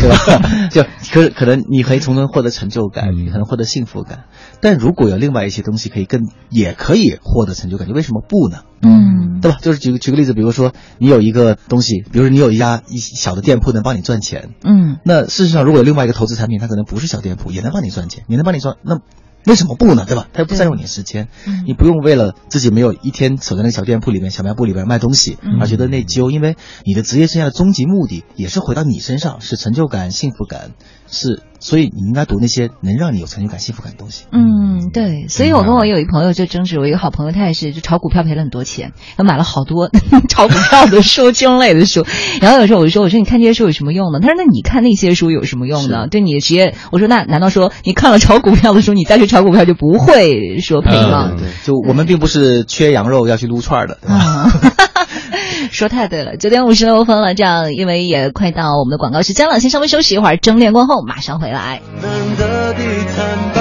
[0.00, 0.68] 对吧？
[0.70, 4.24] 就可可能你可以从中获得成就感，你可能获得幸福感，
[4.60, 8.58] 但如果有另外一些东西可以更也可以获得成就感，你为什么不呢？
[8.80, 9.58] 嗯，对吧？
[9.60, 19.00] 就是举举个例子，比如说你有一个东西，比如说你有一家一小的店铺能帮你赚钱，嗯，那事实上如果有另外一个投资产品，它可能不是小店铺，也能帮你赚钱，也能帮你赚，那。
[19.48, 20.04] 为什么不呢？
[20.06, 20.28] 对吧？
[20.32, 21.28] 他又不占用你时间，
[21.66, 30.72] 你不用为了自己没有一天守在那个小店铺里面、小卖部里边卖东西而觉得内疚，因为你的职业生涯的终极目的也是回到你身上，是成就感、幸福感，
[31.10, 31.42] 是。
[31.60, 34.24] 所以你应该读那些能让你有成就感、幸福感的东西。
[34.32, 35.26] 嗯，对。
[35.28, 39.90] 所以我跟我有一朋友就争执，我一个好朋友，他也是就炒股票赔了很多钱，他买了好多
[40.28, 42.04] 炒股票的书、金融类的书。
[42.40, 46.06] 然后有时候我就说：“我说你看这些书有什么用呢？”他说：“那你看那些书有什么用呢？
[46.10, 54.50] 对你的职业？”我说：“那难道说你看了炒股票的书，你再去炒股票就不会说赔吗？”对，就我们并不是缺羊肉要去撸串的，对吧？
[55.70, 61.80] 说太对了，九点五十六分了，这样因为也快到我们的广告时间了，先稍微休息一会儿，争练过后马上回来。
[62.00, 62.80] 难得的
[63.16, 63.16] 坦
[63.54, 63.58] 白，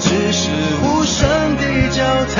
[0.00, 0.50] 只是
[0.82, 2.02] 无声的交
[2.34, 2.36] 谈，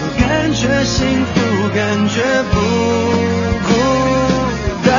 [0.00, 1.34] 我感觉幸福，
[1.74, 1.78] 感
[2.08, 2.14] 觉
[2.50, 2.54] 不
[3.68, 3.70] 孤
[4.84, 4.90] 单。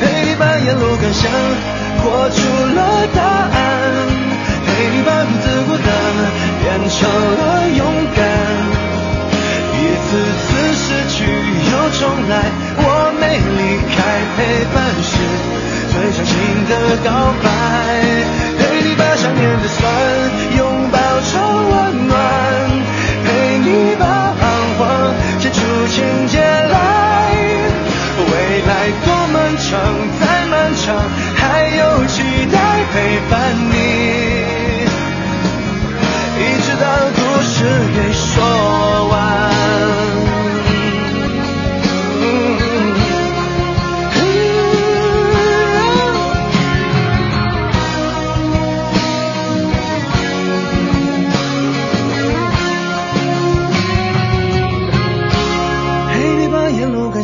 [0.00, 1.30] 陪你把沿路感想
[2.02, 2.38] 活出
[2.74, 2.78] 了
[3.14, 3.56] 答案，
[4.66, 5.88] 陪你把独自孤单
[6.62, 7.40] 变成了
[7.76, 7.80] 勇
[8.14, 8.18] 敢。
[9.74, 10.08] 一次
[10.42, 11.16] 次失去
[11.72, 12.32] 又重来，
[12.78, 12.84] 我
[13.18, 13.60] 没离
[13.90, 13.96] 开，
[14.36, 14.38] 陪
[14.72, 15.10] 伴是
[15.96, 16.36] 最长情
[16.68, 17.48] 的告白。
[18.58, 20.65] 陪你把想念的酸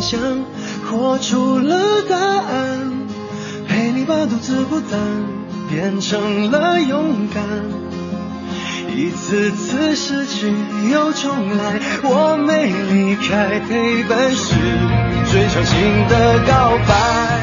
[0.03, 0.19] 想
[0.85, 1.77] 活出了
[2.09, 2.91] 答案，
[3.69, 4.99] 陪你把独自孤单
[5.69, 7.41] 变成了勇敢。
[8.93, 10.53] 一次次失去
[10.91, 14.55] 又重来，我没离开，陪伴是
[15.31, 17.39] 最长情的告白。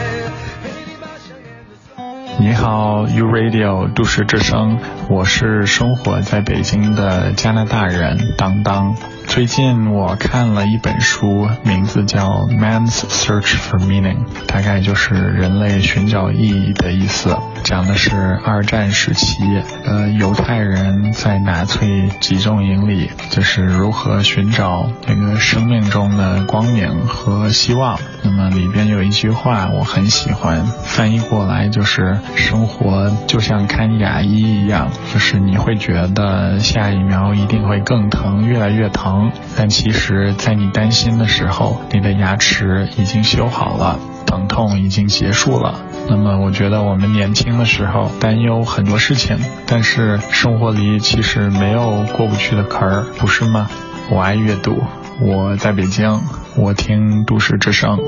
[2.38, 8.94] 你好，U Radio 都市之声，我是生活在北京的加拿大人当当。
[9.26, 12.26] 最近我看了一本书，名字叫
[12.58, 17.36] 《Man's Search for Meaning》，大概就是人类寻找意义的意思。
[17.62, 18.10] 讲的是
[18.44, 19.36] 二战时期，
[19.84, 27.98] 呃，犹太人在纳粹集中营里，就是如何寻找那个生命中的光明和希望。
[28.22, 39.09] 那么里边有一句话我很喜欢，翻译过来就是“生活就像看牙医一样，就是你会觉得下一秒一定会更疼，越来越疼。”
[39.56, 45.80] 但其实，在你担心的时候，你的牙齿已经修好了，疼痛已经结束了。
[46.08, 53.68] 那么，我觉得我们年轻的时候担忧很多事情，但是生活里其实没有过不去的坎儿，不是吗？
[54.10, 54.82] 我爱阅读，
[55.20, 56.20] 我在北京，
[56.56, 57.98] 我听都市之声。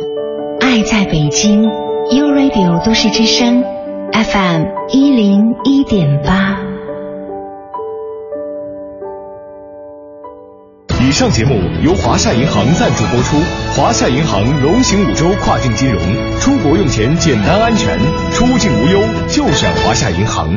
[0.61, 3.62] 爱在北京，U Radio 都市之声
[4.12, 6.57] ，FM 一零一点八。
[11.12, 13.36] 上节目由华夏银行赞助播出。
[13.76, 16.00] 华夏银行龙行五洲跨境金融，
[16.40, 17.98] 出国用钱简单安全，
[18.32, 20.48] 出境无忧就选华夏银行。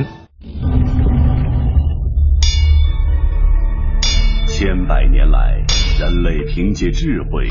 [4.47, 5.61] 千百年来，
[5.99, 7.47] 人类凭借智慧。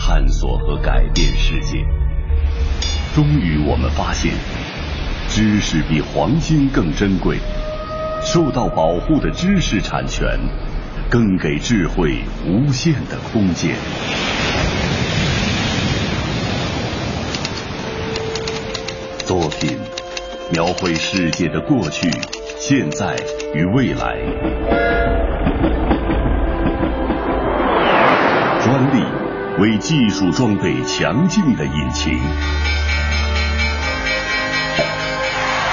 [0.00, 1.78] 探索和改变世界。
[3.14, 4.32] 终于，我们发现，
[5.28, 7.38] 知识比黄金更珍贵。
[8.22, 10.38] 受到保护的知识产权，
[11.14, 13.76] 更给智慧无限的空间。
[19.24, 19.78] 作品
[20.52, 22.10] 描绘世界的过去、
[22.58, 23.14] 现在
[23.54, 24.18] 与未来。
[28.64, 29.04] 专利
[29.60, 32.18] 为技术装备强劲的引擎。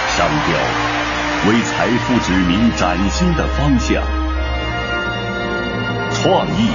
[0.08, 4.21] 商标为财富指明崭新的方向。
[6.24, 6.70] 创意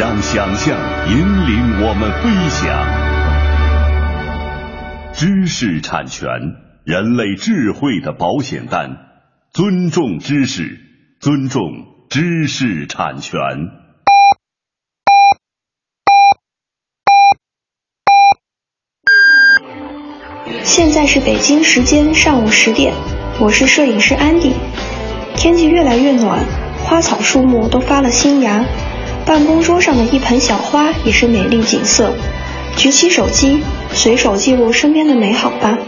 [0.00, 0.76] 让想象
[1.08, 2.74] 引领我们飞翔。
[5.12, 6.28] 知识产权，
[6.84, 8.96] 人类智慧的保险单。
[9.52, 10.80] 尊重知识，
[11.20, 11.70] 尊重
[12.10, 13.38] 知识产权。
[20.64, 22.92] 现在是北京时间上午十点，
[23.38, 24.52] 我是摄影师安迪。
[25.36, 26.44] 天气越来越暖，
[26.84, 28.64] 花草树木都发了新芽，
[29.26, 32.14] 办公桌上的一盆小花也是美丽景色。
[32.76, 33.62] 举起手机。
[33.92, 35.78] 随手记录身边的美好吧。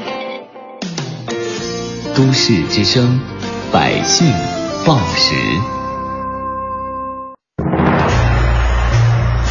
[2.15, 3.19] 都市之声，
[3.73, 4.33] 百姓
[4.87, 5.35] 报时。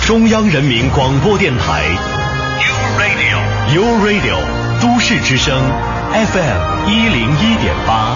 [0.07, 1.83] 中央人民广播电台。
[2.61, 4.37] U Radio，U Radio，
[4.81, 5.61] 都市之声
[6.13, 8.15] ，FM 一零一点八。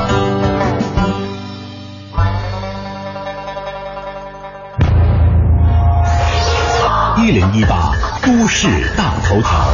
[7.31, 8.67] 零一八都市
[8.97, 9.69] 大头条，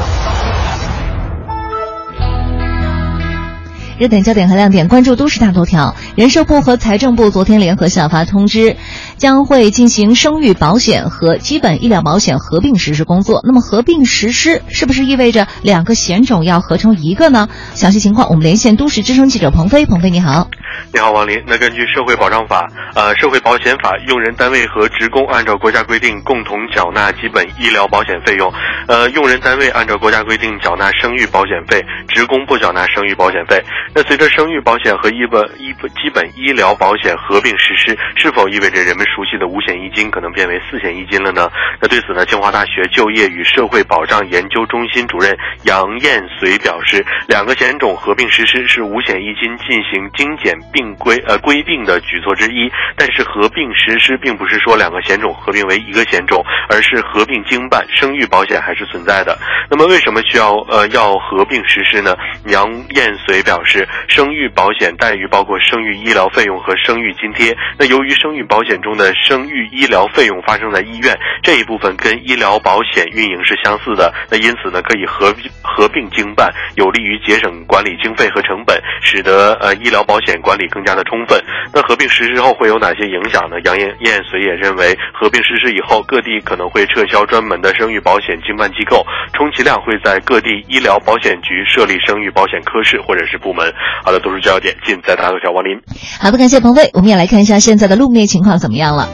[3.97, 5.95] 热点焦点和亮点，关注都市大头条。
[6.15, 8.77] 人社部和财政部昨天联合下发通知，
[9.17, 13.41] 将会进行生育保险和基本医疗保险合并实施工作。
[13.43, 17.49] 那么合并实施是不是意味着两个险种要合成一个呢？
[17.73, 20.47] 详细情况我们连线都市之声记者鹏飞，鹏飞你好。
[20.93, 21.41] 你好，王林。
[21.47, 28.53] 那根据社会保障法、呃社会保险法，用人单位和职工按照国家规定共同缴纳基本医疗保险费用。
[28.87, 31.83] 呃，用人单位按照国家规定缴纳生育保险费，
[32.13, 33.59] 职工不缴纳生育保险费。
[33.93, 41.49] 那随着生育保险和一本医基本医疗保险合并实施，是否意味着人们熟悉的五险一金可能变为四险一金了呢？
[41.81, 50.55] 那对此呢，清华大学就业与社会保障研究中心主任杨艳随表示，两个险种合并实施是五险一金进行精简。
[50.71, 59.37] 并规呃规定的举措之一，但是合并实施并不是说两个险种合并为一个险种，而是合并经办，生育保险还是存在的。
[59.69, 62.15] 那么为什么需要呃要合并实施呢？
[62.45, 63.76] 杨艳随表示，
[64.09, 67.55] 生育保险待遇包括生育医疗费用和生育津贴。
[67.79, 80.57] 那由于生育保险中的生育医疗费用发生在医院这一部分跟医疗保险运营是相似的，那因此呢可以合合并经办，有利于节省管理经费和成本，使得呃医疗保险管。
[80.57, 81.39] 理更加的充分。
[81.71, 83.57] 那合并实施后会有哪些影响呢？
[83.63, 93.66] 杨艳艳随也认为，合并实施以后，各地可能会撤销专门的生育保险经办机构，充其量会在各地医疗保险局设立生育保险科室或者是部门。
[94.03, 95.51] 好的，都是焦点，尽在大头小。
[95.51, 95.79] 王林，
[96.19, 96.91] 好的，感谢鹏飞。
[96.93, 99.09] 我们也来看一下现在的路面情况怎么样了。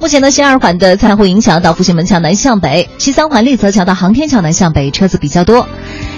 [0.00, 5.66] 目前呢，西二环的蔡湖营桥到复兴门桥南向北，西三环立泽桥到航天桥南向北车子比较多。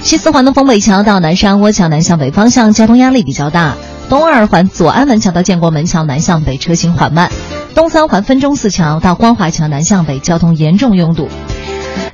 [0.02, 3.74] 西四环的丰北桥到南山窝桥南向北方向交通压力比较大，
[4.08, 7.30] 东二环左安门桥到建国门桥南向北车行缓慢，
[7.76, 11.28] 东三环分钟寺桥到光华桥南向北交通严重拥堵。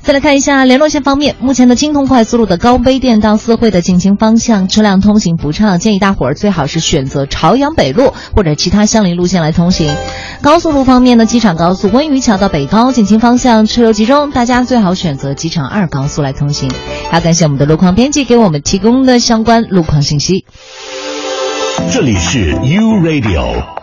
[0.01, 9.95] 再来看一下联络线方面，目前的京通快速路的高碑店到四惠的进京方向车辆通行不畅，建议大伙儿最好是选择朝阳北路或者其他相邻路线来通行。
[10.41, 16.69] 高速路方面呢，机场高速温榆桥到北高进京方向车流集中，大家最好选择机场二高速来通行。
[17.13, 20.45] 要感谢我们的路况编辑给我们提供的相关路况信息。
[21.91, 23.82] 这里是 U Radio。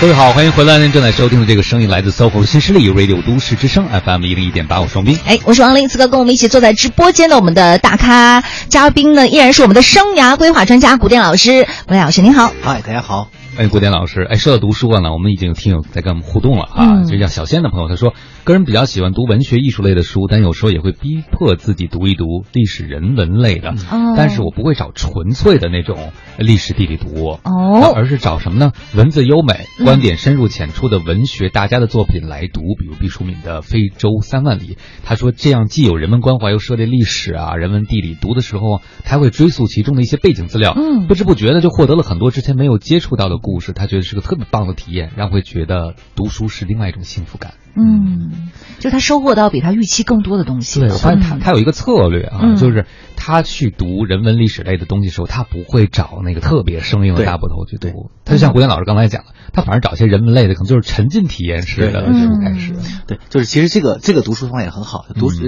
[0.00, 0.76] 各位好，欢迎回来！
[0.78, 5.18] 您正在收听的这个声音来自 SOHO 新势力 Radio 都市之声 FM 一零一点八，我双斌。
[5.24, 5.88] 哎，我是王林。
[5.88, 11.66] 此刻跟我们一起坐在直播间的我们的大咖嘉宾呢，依然是我们的生涯规划专家古典老师。
[11.86, 13.30] 古典老师您好，嗨，大家好。
[13.56, 17.04] 哎，古典老师，哎，说到读书啊呢，我们已经有听友在跟我们互动了啊。
[17.04, 23.76] 就叫小仙的朋友，他说，个人比较喜欢读文学艺术类的书，但有时候也会逼迫自己读一读历史人文类的。
[23.92, 24.16] 嗯。
[24.16, 28.72] 但是我不会找纯粹的那种历史地理读物哦，而是找什么呢？
[28.96, 34.74] 文字优美、观点深入浅出的文学大家的作品来读，比如毕淑敏的《非洲三万里》。
[35.04, 38.16] 他说，这样既有人文关怀，又涉猎历史啊、人文地理。
[38.20, 43.43] 读的时候，他会追溯其中的一些背景资料，嗯，不知不觉的就获得了很多之前没有接触到的。
[43.44, 47.52] 故事，他觉得是个特别棒的体验，让会觉得读书是另外一种幸福感。
[47.76, 48.30] 嗯，
[48.78, 50.80] 就他收获到比他预期更多的东西。
[50.80, 52.86] 对，我发现他他有一个策略啊，就是
[53.16, 58.10] 他去读人文历史类的东西的时候，他不会找那个特别生硬的大部头去读。
[58.24, 62.74] 他就像胡岩老师刚才讲的，他反而找一些人文类的，可能就是沉浸体验式的这种开始。
[63.06, 65.42] 对，就是其实这个这个读书方法也很好，读书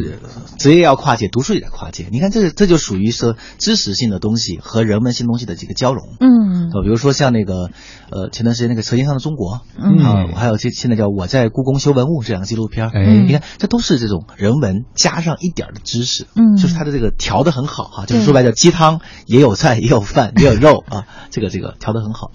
[0.59, 2.07] 职业要跨界，读书也在跨界。
[2.11, 6.17] 你看，这这就属于说知识性的东西和人文性东西的这个交融。
[6.21, 7.71] 嗯，比如说像那个。
[8.09, 9.63] 呃，前段时间那个《舌尖上的中国》，
[10.05, 12.89] 啊，还有这现在叫我在故宫修文物这两个纪录片，
[13.27, 22.31] 你看这都是这种人文加上一点的知识，嗯，就是它的这个调的很好哈，就是说白了，鸡汤也有菜也有饭也有肉啊，这个这个调得很好。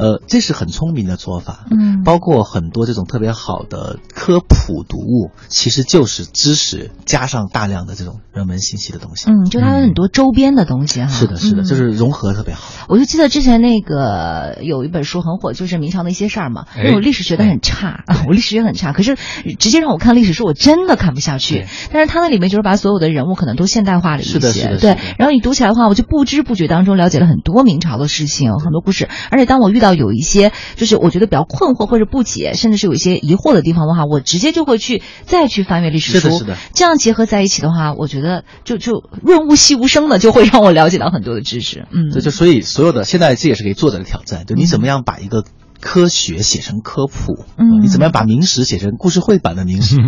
[0.00, 12.86] 呃，这是很聪明的做法，嗯，包括很多这种特别好的科普读物，其实就是知识加上大量的这种人文信息的东西，嗯，就它有很多周边的东西哈，是的，是的，就是融合特别好。
[12.88, 19.16] 我就记得之前那个有一本书很火，就是明朝的一些事儿嘛，因为我历史学的很差， 我历史学很差，可是
[19.58, 21.66] 直接让我看历史书，我真的看不下去。
[21.92, 36.38] 但是它那里面就是把所有的人物可能都现代化了一些，对，然后你读起来的话，我就不知不觉当中了解了很多明朝的事情，很多故事，而且当我遇到有一些就是我觉得比较困惑或者不解，甚至是有一些疑惑的地方的话，我直接就会去再去翻阅历史书。
[36.38, 41.86] 是的，这样结合在一起的话，我觉得就就润物细无声的，就会让我了解到很多的知识。
[41.90, 45.44] 嗯，这就所以所有的现在这也是给作者的挑战，就你怎么样把一个。
[45.80, 49.96] 科学写成科普，嗯，你怎么样把明史写成故事会版的明史？
[49.98, 50.02] 对，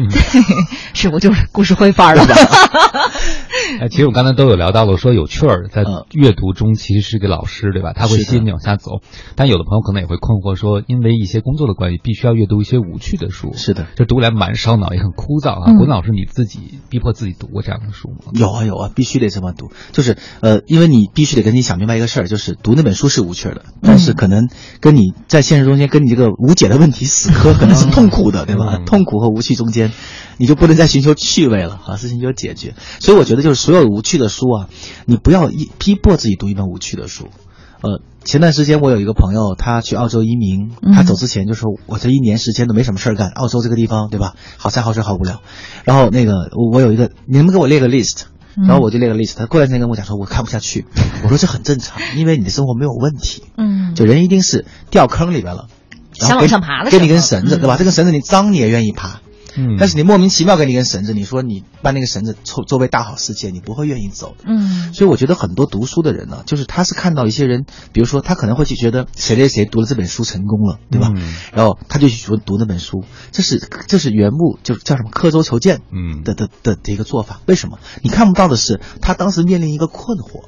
[0.94, 2.34] 是我就是故事会范儿了 吧？
[3.80, 7.92] 哎，其实我刚才都有聊到了，说有趣儿，在阅读中其实是个老师，对吧？
[7.94, 9.00] 他会吸引你往下走。
[9.34, 13.52] 但有的朋友可能也会困惑，说因为一些工作的关系，必须要阅读一些无趣的书。
[13.54, 15.72] 是的，这读来蛮烧脑，也很枯燥啊。
[15.78, 18.32] 郭老师，你自己逼迫自己读过这样的书吗？
[18.34, 19.70] 有啊有啊，必须得这么读。
[19.92, 24.48] 就是呃，因为你必须得跟你想明白一个事儿，就是读那本书是无趣的，但是可能
[24.80, 25.61] 跟你在现实。
[25.64, 28.78] 中间跟你这个无解的问题死磕，可能是痛苦的，对吧？
[28.84, 29.92] 痛苦和无趣中间，
[30.36, 32.74] 你就不能再寻求趣味了啊，事情就解决。
[33.00, 34.68] 所以我觉得，就是所有无趣的书啊，
[35.06, 37.28] 你不要一逼迫自己读一本无趣的书。
[37.82, 44.34] 呃，前段时间我有一个朋友，他去澳洲移民，他走之前就说：“我这一年时间都没什么事儿干，澳洲这个地方，对吧？
[44.56, 45.40] 好山好水好无聊。”
[45.84, 46.32] 然后那个
[46.72, 48.22] 我有一个，你能不能给我列个 list。
[48.56, 50.86] 然后我就列个 list，他过段时间跟我讲说，我看不下去。
[51.24, 53.44] 我说这很正常，因为你的生活没有问题。
[53.56, 55.68] 嗯，就人一定是掉坑里边了，
[56.12, 57.76] 想往上爬了，给你根绳子，对吧？
[57.78, 59.20] 这根绳子你脏你也愿意爬。
[59.56, 64.44] 嗯，但是你莫名其妙给你根绳子，你说你把那个绳子作作为大好世界，你不会愿意走的。
[64.46, 71.12] 嗯，所以我觉得很多读书的人呢，就是他是看到一些人，比如说他可能会去觉得谁谁谁读了这本书成功了，对吧？
[71.52, 77.40] 然后他就去读读那本书，这是这是原木，就叫什么刻舟求剑，嗯的的的的一个做法。
[77.46, 77.78] 为什么？
[78.02, 80.44] 你看不到的是他当时面临一个困惑。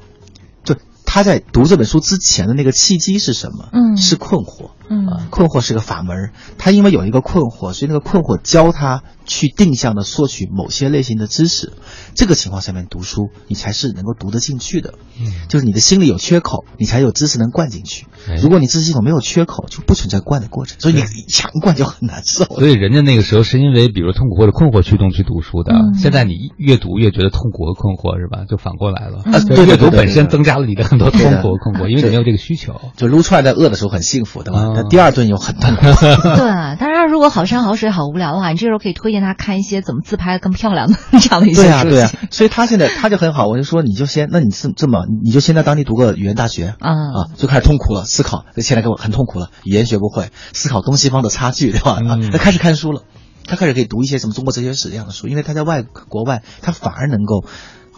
[0.63, 0.75] 就
[1.05, 3.69] 他在读这本书之前的那个契机是什么？
[3.71, 4.71] 嗯，是困惑。
[4.89, 6.31] 嗯，困惑是个法门。
[6.57, 11.73] 他因为有一个困惑，所以那个困惑教他去定向的索取某些类型的知识。
[12.13, 14.93] 这个情况下面读书，你才是能够读得进去的。
[15.19, 18.05] 嗯，就是你的心里有缺口，你才有知识能灌进去。
[18.41, 20.79] 如果你知识系统没有缺口，就不存在灌的过程。
[20.79, 22.45] 所以你强灌就很难受。
[22.45, 25.73] 所以人家那个时候是因为比如痛苦或者困惑驱动去读书的。
[26.01, 28.45] 现在你越读越觉得痛苦和困惑是吧？
[28.49, 29.23] 就反过来了。
[29.47, 32.79] 对，阅读本身增加了你的很多痛苦和困惑，因为你没有这个需求。
[32.95, 34.74] 就撸出来在饿的时候很幸福，对吧？
[34.75, 35.81] 那第二顿又很痛苦。
[36.01, 41.67] 对，当然如果好山好水好无聊的话，你这时候可以推荐他看一些怎么自拍更漂亮的这样的一些书。
[41.67, 42.11] 对啊，对啊。
[42.31, 48.45] 所以他现在他就很好，我就说你就先，那你这这么你就先在当地读个语言大学啊啊，就开始痛苦了，思考。
[48.57, 51.93] 现在给我很痛苦了，语言学不会，思考东西方的差距，对吧？
[51.93, 53.03] 啊，他开始看书了，
[53.45, 57.45] 他开始可以读一些什么中国哲学史这样的书，因为他在外国外，他反而能够。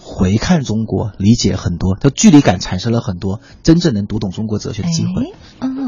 [0.10, 5.34] 回看中国，理解很多，他距离感产生了很多，真正能读懂中国哲学的机会。
[5.60, 5.87] 哦，就是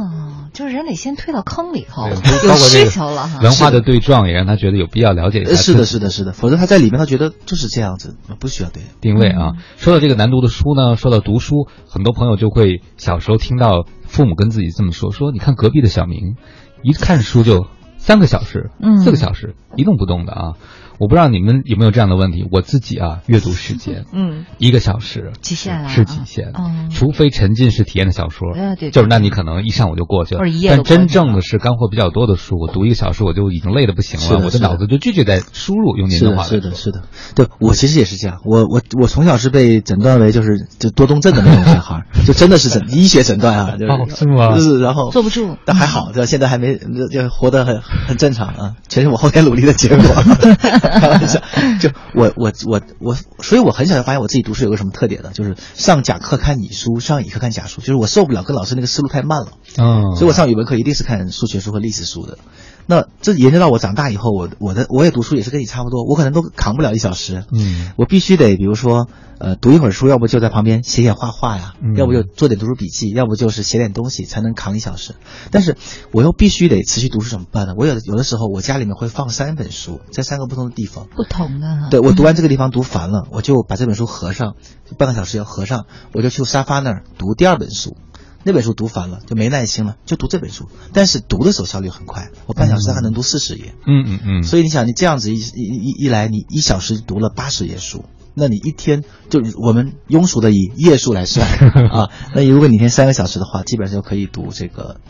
[0.54, 3.40] 就是人得先推到坑里头，有需求了哈。
[3.42, 5.56] 文化的对撞也让他觉得有必要了解一下。
[5.56, 9.54] 是的，是的，是的，否则他在里面他觉得就是这样子，不需要对定位啊。
[9.78, 16.36] 说到这个难读的书呢，说到读书，很多朋友就会小时候听到父母跟自己这么说：说你看隔壁的小明，
[16.84, 18.70] 一看书就三个小时、
[19.04, 20.54] 四个小时一动不动的啊。
[21.00, 43.78] 我不知道你们有没有这样的问题，我自己啊，阅读时间，嗯，一个小时极限了，是极限，嗯，除非沉浸式体验的小说，对，就是那你可能一上午就过去了，但真正的是干货比较多的书，我读一个小时我就已经累得不行了，我的脑子就拒绝在输入，用您的话是的，是的，对我其实也是这样，我我我从小是被诊断为就是就多动症的那种小孩，就真的是诊医学诊断啊，
[44.10, 44.54] 是吗？
[44.54, 50.04] 就是然后坐不住，但还好，这现在还没就活得很很正常啊，全是我后天努力的结果，
[50.90, 51.42] 开玩笑。
[51.80, 55.32] 就我我我我，所以我很小就发现我自己读书有个什么特点呢？
[55.34, 59.50] 就是上甲课看乙书，上乙课看甲书，就是我受不了跟老师那个思路太慢了。
[59.78, 62.38] 嗯，所以我上语文课一定是看数学书和历史书的。
[62.86, 67.44] 那这延伸到我长大以后，我我的我也读书也是跟你差不多，我可能都扛不了一小时。
[67.52, 69.08] 嗯，我必须得比如说。
[69.42, 75.16] 呃，读一会儿书，要不就在旁边写写画画呀，要不就做点读书笔记，要不就是写点东西，才能扛一小时。
[75.50, 75.78] 但是
[76.12, 77.74] 我又必须得持续读书，怎么办呢？
[77.78, 81.90] 我有有的时候，我家里面会放三本书，在三个不同的地方，不同的。
[81.90, 84.56] 对我读完这个地方读烦了，我就把这本书合上，
[84.98, 87.98] 半个小时要合上，我就去沙发那儿读第二本书。
[88.42, 90.70] 那本书读烦了，就没耐心了，就读这本书。
[90.94, 93.76] 但是读的时候效率很快，我半小时还能读四十页。
[93.86, 94.44] 嗯嗯嗯。
[94.44, 98.06] 所以你想，你这样子一一一一来，你一小时读了八十页书。
[98.36, 101.46] 那你一天就我们庸俗的以页数来算
[101.92, 105.02] 啊，那如果你一天三个小时的话，基本上就可以读这个，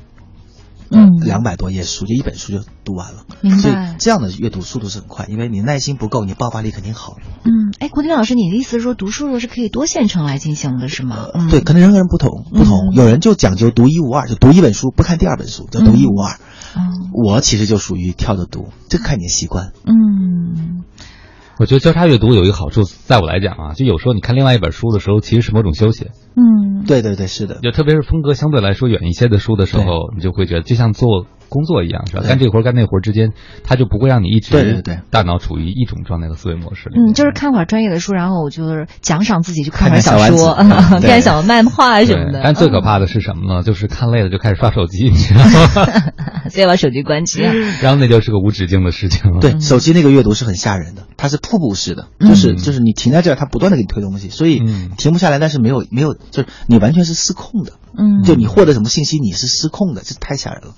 [0.91, 3.25] 嗯，两百多页书，就一本书就读完了。
[3.59, 7.17] 所以这样的阅读速度是很快，因为你耐心不够，你爆发力肯定好。
[7.43, 11.27] 嗯，哎，郭天老师，你的意思是说读书是可以多线程来进行的，是吗？
[11.49, 12.93] 对，可能人和人不同，不同。
[12.93, 16.39] 有人就讲究独一无二，就读一本书不看第二本书，叫独一无二。
[16.75, 17.09] 嗯。
[17.11, 19.71] 我其实就属于跳着读，这看你的习惯。
[19.85, 20.83] 嗯。
[21.59, 26.07] 我觉得交叉阅读有一个好处，在我来讲啊，就有时候你看另外一本书的时候，其实是某种休息。
[26.37, 27.59] 嗯，对对对，是的。
[27.61, 31.25] 就特别是风格相对来说远一些的书的时候，你就会觉得就像做。
[31.49, 32.23] 工作一样是吧？
[32.27, 33.33] 干这活干那活之间，
[33.63, 36.95] 他就不会让你一直对对对大脑处于一种状态的思维模式里。
[36.99, 40.55] 嗯，就是看会儿专业的书，然后我就是奖赏自己，去看会儿小说，
[41.01, 42.41] 看小漫画什么的。
[42.43, 43.63] 但最可怕的是什么呢？
[43.63, 45.11] 就是看累了就开始刷手机，
[46.49, 47.41] 再 把手机关机，
[47.81, 49.39] 然后那就是个无止境的事情了。
[49.41, 54.61] 对，手机那个阅读是很吓人的，它是瀑布式的，就是就是你停在这儿，它不断的给你推东西，所以
[54.97, 57.73] 停不下来，但是没有没有，就是你完全是失控的。
[57.97, 60.73] 嗯，就你获得什么信息，你是失控的，这太吓人了。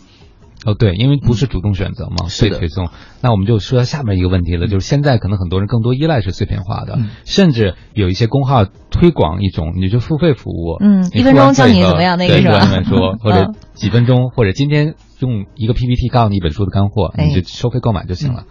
[0.66, 2.90] 哦，对，因为不是主动选择嘛，被推送。
[3.22, 12.84] 那我们就说到下面一个问题了，就是现在可能很多人更多依赖是碎片化的，甚至有一些公号推广一种，你就付费服务，嗯，一分钟教你怎么样那个是吧？
[12.84, 18.44] 说 或者几分钟，或者今天用一个 PPT 告诉你一本书的干货，你就收费购买就行了。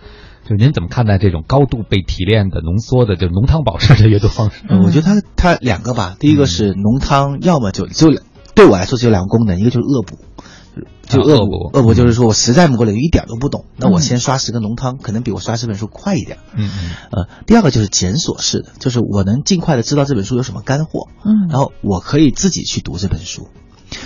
[0.48, 4.64] 就您怎么看待这种高度被提炼的、浓缩的，就浓汤宝式的阅读方式？
[4.84, 8.10] 我觉得它它两个吧，第一个是浓汤，要么就就
[8.56, 10.16] 对我来说只有两个功能，一个就是恶补。
[11.02, 16.38] 就恶补，恶补就是说我实在模了，一点都不懂，那我先刷十个浓汤，可能比我刷十本书快一点。
[16.54, 16.90] 嗯嗯。
[17.10, 21.08] 呃，第二个就是检索式的，就是我能尽快的知道这本书有什么干货。
[21.24, 21.48] 嗯。
[21.48, 23.48] 然后我可以自己去读这本书。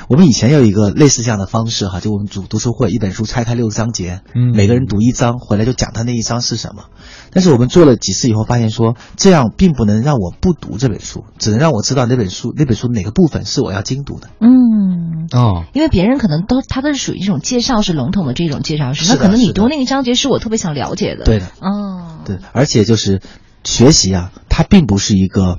[0.08, 6.84] 我们以前有一个类似这样的方式哈，就我们组读书会，一本书拆开六个章节，嗯，每个人读一章，回来就讲他那一章是什么。
[7.32, 14.28] 但是我们做了几次以后，发现说这样并不能让我不读这本书，只能让我知道那本书那本书哪个部分是我要精读的。
[14.40, 21.24] 嗯，哦，因为别人可能都他都是属于一种介绍式笼统的这种介绍式，那可能你读那个章节是我特别想了解的。
[21.24, 23.20] 对的，哦，对，而且就是
[23.64, 25.58] 学习啊，它并不是一个。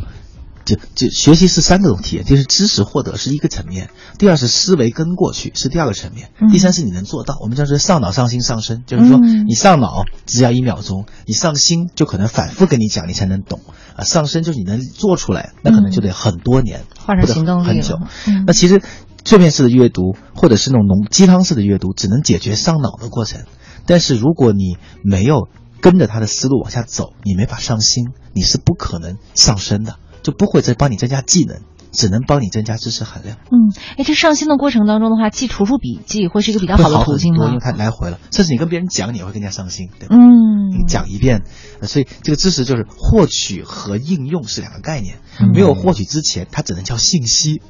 [0.66, 7.38] 就就学习是三个种体验，就是知识获得是一个层面，第二是思维跟过去是第二个层面，第三是你能做到。
[7.42, 13.62] 我们叫做上脑上心上身，就是说你上脑只要一秒钟，你上心就可能反复跟你讲，你才能懂
[13.96, 14.04] 啊。
[14.04, 18.00] 上身就是你能做出来，那可能就得很多年，或者很久。
[18.48, 18.82] 那其实
[19.24, 23.42] 碎片式的阅读或者是那种浓鸡汤式的阅读，只能解决上脑的过程。
[23.86, 25.48] 但是如果你没有
[25.80, 29.98] 跟着他的思路往下走，你没法上心，你是不可能上升的。
[30.26, 31.62] 就不会再帮你增加技能，
[31.92, 33.38] 只能帮你增加知识含量。
[33.52, 37.46] 嗯，哎，这上新的过程当中的话，记图书笔记会是一个比较好的途径吗？
[37.46, 40.16] 因为它来回了，甚至你跟别人讲，你也会更加上心，对吧？
[40.16, 41.44] 嗯，你讲一遍，
[41.84, 45.20] 所以这个知识就是获取和应用是两个概念。
[45.54, 47.62] 没有获取之前，它只能叫信息。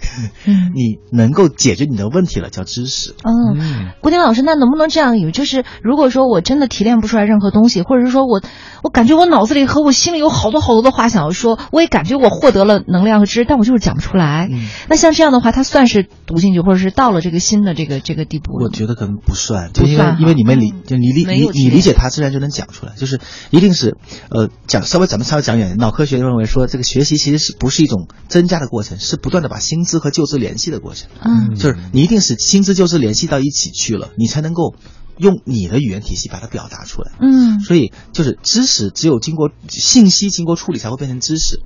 [0.74, 3.14] 你能够解决你的问题了，叫知识。
[3.24, 5.08] 嗯，郭丁老师，那能不能这样？
[5.32, 8.42] 就是如果说我真的提炼不出来任何东西，或者是说我，
[8.82, 14.48] 我感觉我脑子里和我心里有好多好多的话想要说，我也感觉我获得了能量和知识，但我就是讲不出来。
[14.88, 18.52] 那像这样的话，它算是读进去，或者是到了这个新的这个这个地步？
[18.62, 22.92] 我觉得可能不算，就因为因为你们理就你理你你理解它，自然就能讲出来。
[22.96, 23.20] 就是
[23.50, 23.96] 一定是
[24.30, 31.08] 呃讲稍微咱们稍微讲远，脑科学认为说这个学习其实是不是一种增加的过程，是不断的把新知和旧知联系的过程。
[31.20, 34.76] 嗯，就是你一定是新知旧知联系到一起去了，你才能够。
[35.20, 41.58] 用你的语言体系把它表达出来，嗯，所以就是知识只有经过信息经过处理才会变成知识，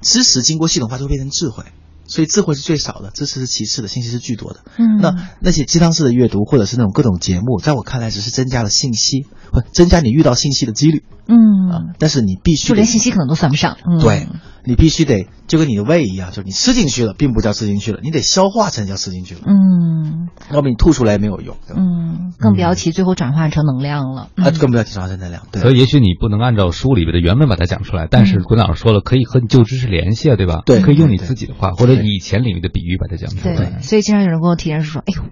[0.00, 1.64] 知识经过系统化就会变成智慧，
[2.06, 4.60] 所以智慧是最少的，知识是其次的，信息是巨多的。
[4.78, 11.02] 嗯，那那些鸡汤式的阅读或者是那种各种节目，在我看来只是增加了信息，不增加你遇到信息的几率。
[11.26, 11.34] 嗯，
[11.68, 13.76] 啊但是你必须就连信息可能都算不上。
[13.84, 14.28] 嗯对。
[14.64, 19.40] 你必须得就跟你的胃一样，就是你吃进去了，并不叫吃进去了，你得消化才叫吃进去了。
[19.46, 21.56] 嗯，要不你吐出来也没有用。
[21.74, 24.28] 嗯，更不要提最后转化成能量了。
[24.36, 25.42] 啊，更不要提转化成能量。
[25.50, 25.62] 对。
[25.62, 30.62] 所以也许你不能按照书里边的原文把它讲出来，但是郭老师说了，可以和你旧知识联系啊，对吧？
[30.66, 30.80] 对。
[30.80, 33.54] 可以用你自己的话或者以前领域的比喻把它讲出来。
[33.56, 33.82] 对。
[33.82, 35.22] 所以经常有人跟我提验说：“哎呦，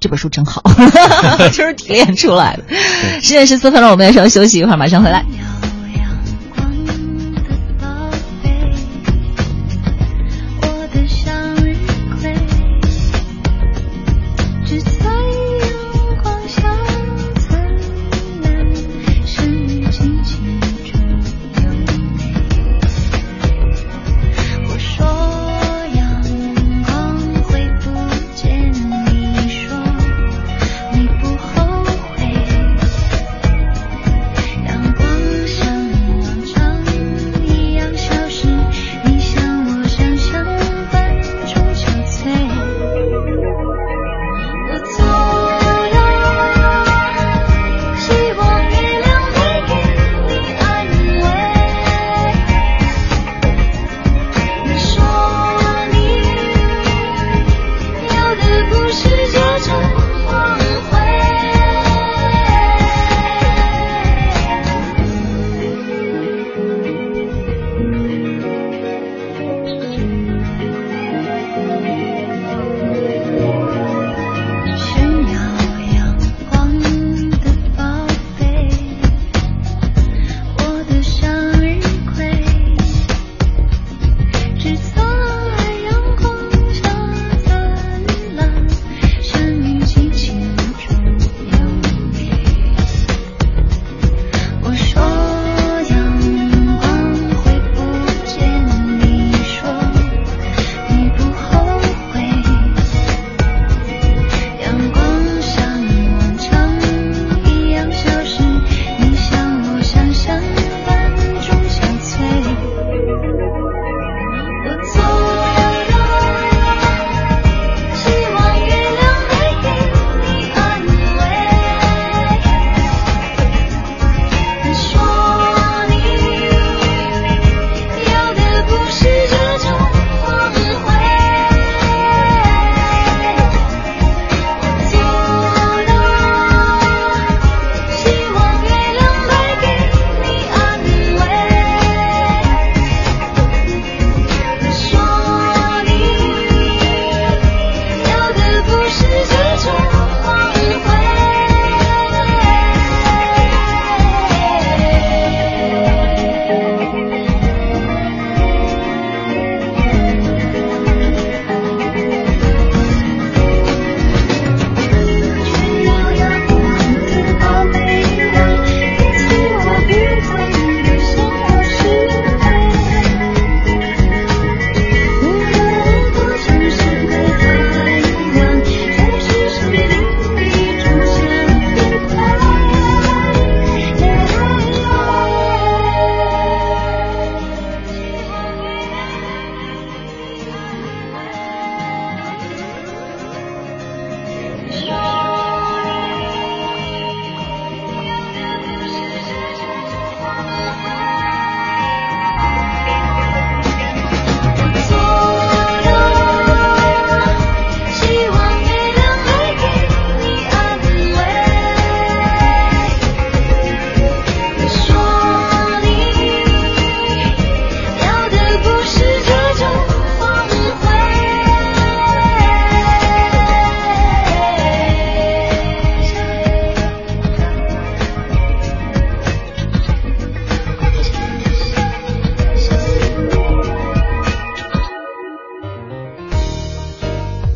[0.00, 0.62] 这本书真好，
[1.52, 2.64] 就是提炼出来的。”
[3.22, 5.24] 十点十四分了，我们要稍微休息一会儿，马上回来。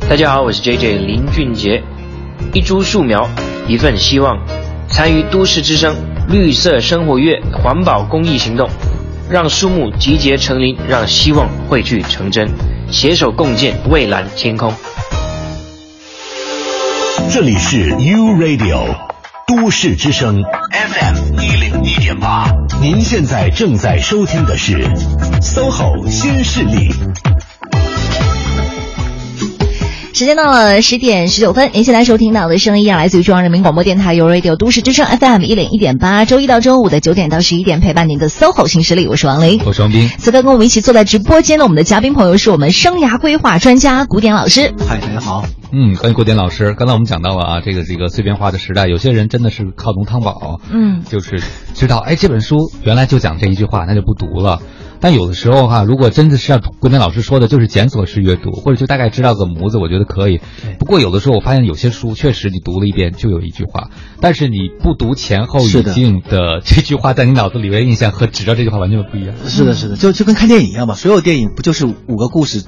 [0.09, 1.83] 大家好，我是 J J 林俊杰。
[2.55, 3.29] 一株树苗，
[3.67, 4.39] 一份希望。
[4.89, 5.97] 参与都市之声
[6.29, 8.71] 绿色生活月环保公益行动，
[9.29, 12.49] 让树木集结成林，让希望汇聚成真，
[12.89, 14.73] 携手共建蔚蓝天空。
[17.33, 18.87] 这里是 U Radio
[19.49, 20.41] 都市之声
[20.71, 22.49] FM 一零一点八，
[22.81, 24.85] 您现在正在收听的是
[25.43, 26.95] SOHO 新势力。
[30.17, 40.09] 时间到了十点十九分，您现在收听到的声音啊，来自于中央人民广播电台 u Radio 都市之声 FM 一零一点八，周一到周五的九点到十一点陪伴您的 SOHO 新势力，我是王琳，我是王斌。
[40.17, 44.73] 此刻跟我们一起坐在直播间的我们的嘉宾朋友是我们生涯规划专家古典老师。
[44.89, 45.45] 嗨，大家好。
[45.71, 51.43] 嗯，关于古典老师，刚才我们讲到了啊，这个这个碎片化的时代，有些人真的是靠浓汤宝，嗯，就是
[51.75, 54.63] 知道哎这本书原来就讲这一句话，那就不读了。
[55.01, 60.41] 但有的时候哈，如果真的是像郭天老师说的，就是检索式阅读，或者就大概知道个模子，我觉得可以。
[60.79, 63.91] 不过有的时候我发现有些书确实你读了一遍就有一句话，
[64.21, 69.35] 但是你不读前后语境的这句话，在你脑子里面印象和知道这句话完全不一样。
[69.47, 72.65] 是的，是的，就就跟看电影一样吧，所有电影不就是五个故事，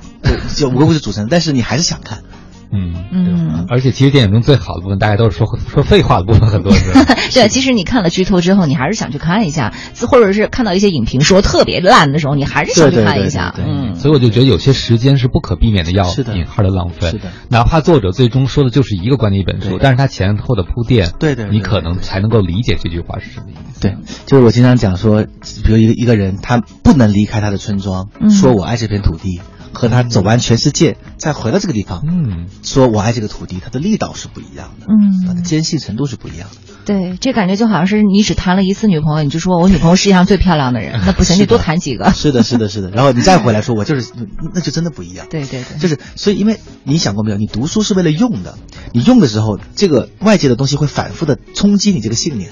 [0.54, 2.22] 就五个故事组成，但是你还是想看。
[2.70, 6.92] 嗯嗯，而且其实电影中最好的部分，大家都是说说废话的部分很多是。
[7.32, 9.72] 对，其实你看了剧透之后，你还是想去看一下，
[10.08, 13.54] 或者是看到一些影评说特别烂的时候，你还是想去看一下。
[13.58, 17.10] 嗯，所以我就觉得有些时间是不可避免的要引号的浪费。
[17.10, 23.80] 是的，哪怕作者最终说的就是一个关于一本书，但是他前后的铺垫，对对，你可能才能够理解这句话是什么意思。
[23.80, 23.96] 对，
[24.26, 25.24] 就是我经常讲说，
[25.64, 29.40] 比如一个一个人，他不能离开他的村庄，说我爱这片土地。
[29.78, 36.56] 和他走完全世界，再回到这个地方，嗯，说我爱这个土地，它的力道是不一样的，嗯，他的坚信程度是不一样的。
[36.84, 42.12] 对，这感觉就好像是你只谈了一次女朋友，你就说我女朋友世界上最漂亮的人， 那不行，你多谈几个。
[42.12, 42.90] 是的，是的，是的。
[42.90, 44.12] 然后你再回来说，我就是，
[44.52, 45.28] 那就真的不一样。
[45.30, 48.58] 对对对，就是所以，因为你想过没有，你读书是为了用的，
[48.92, 52.50] 你用的时候，这个外界的东西会反复的冲击你这个信念，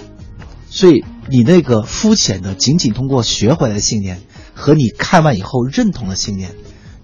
[0.70, 4.20] 所以你那个肤浅的，仅仅通过学回来的信念，
[4.54, 6.52] 和你看完以后认同的信念。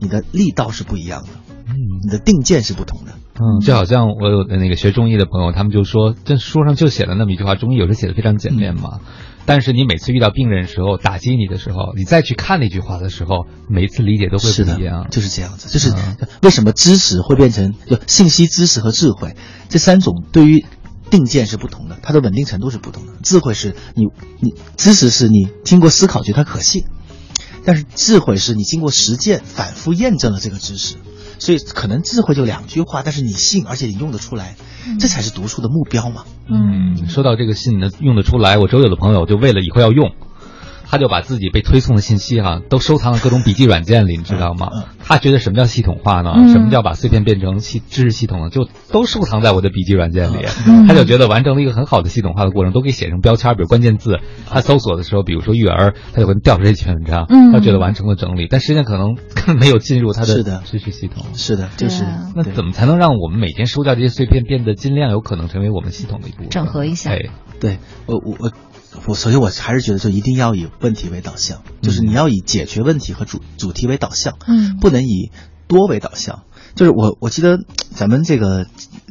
[0.03, 1.28] 你的力道是不一样的，
[1.68, 8.98] 嗯，你的定见是不同的，嗯，就好像我有的那个学中医的朋友，他们就说，这书上就写了那么一句话，中医有时写的非常简练嘛，
[9.46, 15.94] 但是你每次遇到病人时候打击你的时候，你再去看那句话的时候，每一次理解都会不一样，就是这样子，就是
[16.42, 19.36] 为什么知识会变成就信息、知识和智慧
[19.68, 20.64] 这三种对于
[21.11, 24.07] 定见是不同的，它的稳定程度是不同的，智慧是你
[24.40, 26.84] 你知识是你经过思考觉得它可信。
[27.64, 30.96] 但是智慧是你经过实践反复验证了这个知识，
[31.38, 34.56] 所以可能智慧就两句话，但是你信，而且你用得出来，
[34.98, 36.24] 这才是读书的目标嘛。
[36.48, 40.12] 嗯，说到这个信能，用得出来，我周有的朋友就为了以后要用。
[40.93, 44.68] 他就把自己被推送的信息哈都收藏了各种笔记软件里，你知道吗？
[44.99, 46.34] 他觉得什么叫系统化呢？
[46.53, 48.51] 什么叫把碎片变成系知识系统呢？
[48.51, 50.45] 就都收藏在我的笔记软件里。
[50.86, 54.18] 他就觉得完成了一个很好的系统化的过程，都可以写成标签，比如关键字。
[54.47, 57.26] 他搜索的时候，比如说育儿，他就会调出这几篇文章。
[57.55, 61.24] 他觉得完成了整理，但实际上可能根本没有进入他的知识系统。
[61.32, 62.05] 是的，就是
[62.36, 66.51] 那怎么才能让我们每天收掉这些碎片，变得尽量有可能成为我们系统的一部分？
[66.51, 67.12] 整合一下。
[67.12, 67.30] 哎，
[67.61, 68.53] 对我我我。
[69.07, 75.30] 我所以我还是觉得，就一定要以问题为导向，就是你要以解决问题和主主题为导向，嗯，不能以
[75.66, 76.45] 多为导向。
[76.75, 77.59] 就是我我记得
[77.91, 78.66] 咱们这个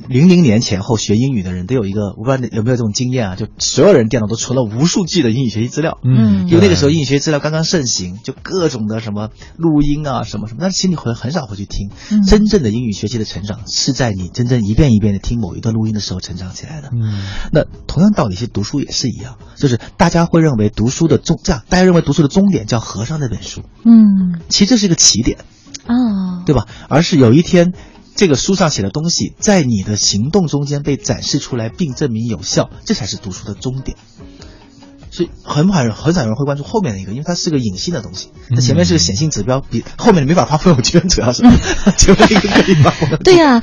[0.08, 3.36] 零零年前后学英语的人都有一个，我不知道有没有这种经验啊？
[3.36, 11.90] 就所有人电脑都存了无数 G 的英语学习资料，嗯，因为那个时候英语学习资料刚刚盛行，就各种的什么录音啊什么什么，但是其实你会很少会去听。
[12.26, 16.90] 真正的英语学习的成长是在你真正一遍一遍的听某一段录音的时候成长起来的。
[16.92, 25.38] 嗯，那同样道理，其实读书也是一样，就是大家会认为读书的终这样，大家认为读书的终点叫合上那本书，嗯，其实这是一个起点。
[25.86, 26.68] 啊，对吧？
[26.90, 27.74] 而是有一天，
[28.16, 33.98] 这个书上写的东西在你的行动中间被展示出来，并证明有效，这才是读书的终点。
[35.14, 38.30] 所以很少人很少人会关注后面的一个，因为它是个隐性的东西。
[38.50, 41.44] 那前面是个显性指标，比后面没法发朋友圈，主要是
[41.98, 42.92] 前面一个可以发。
[43.18, 43.62] 对呀，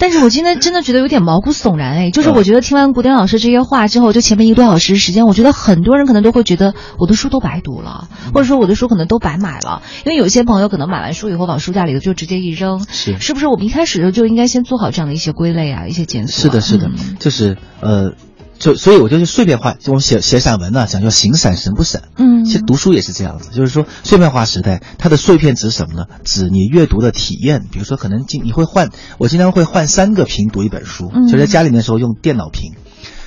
[0.00, 12.84] 但是我今天真的觉得有点毛骨悚然哎，就是我觉得听完古典老师这些话之后，就前面一个多小时时间，我觉得很多人可能都会觉得我的书都白读了，或者说我的书可能都白买了，因为有些朋友可能买完书以后往书架里头就直接一扔。
[12.90, 16.44] 是，是不是我们一开始就应该先做好这样的一些归类啊，一些检索？
[16.44, 18.14] 是的，是的，就是呃。
[18.60, 19.72] 就所以，我就是碎片化。
[19.72, 22.02] 就我们写写散文呢，讲究形散神不散。
[22.16, 26.04] 嗯，其实读书也是这样子，就是说碎片化时代，它的碎片指什么呢？
[26.24, 27.64] 指你阅读的体验。
[27.72, 31.10] 比如说，可能经你会换，我经常会换三个屏读一本书。
[31.30, 32.74] 就在家里面的时候用电脑屏，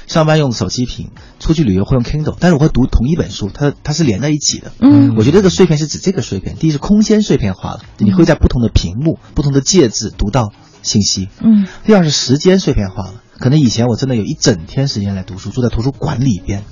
[0.06, 1.10] 上班用手机屏，
[1.40, 2.36] 出去旅游会用 Kindle。
[2.40, 4.72] 但是我会读同一本书，它它是连在一起的。
[4.78, 6.58] 嗯，我觉得这个碎片是指这个碎片。
[6.58, 10.54] 第一是空间碎片化了，你会在不同的屏幕、不同的介质读到
[10.84, 13.23] 信息，嗯，第二是时间碎片化了。
[13.40, 16.64] 可能以前我真的有一整天时间来读书，住在图书馆里边，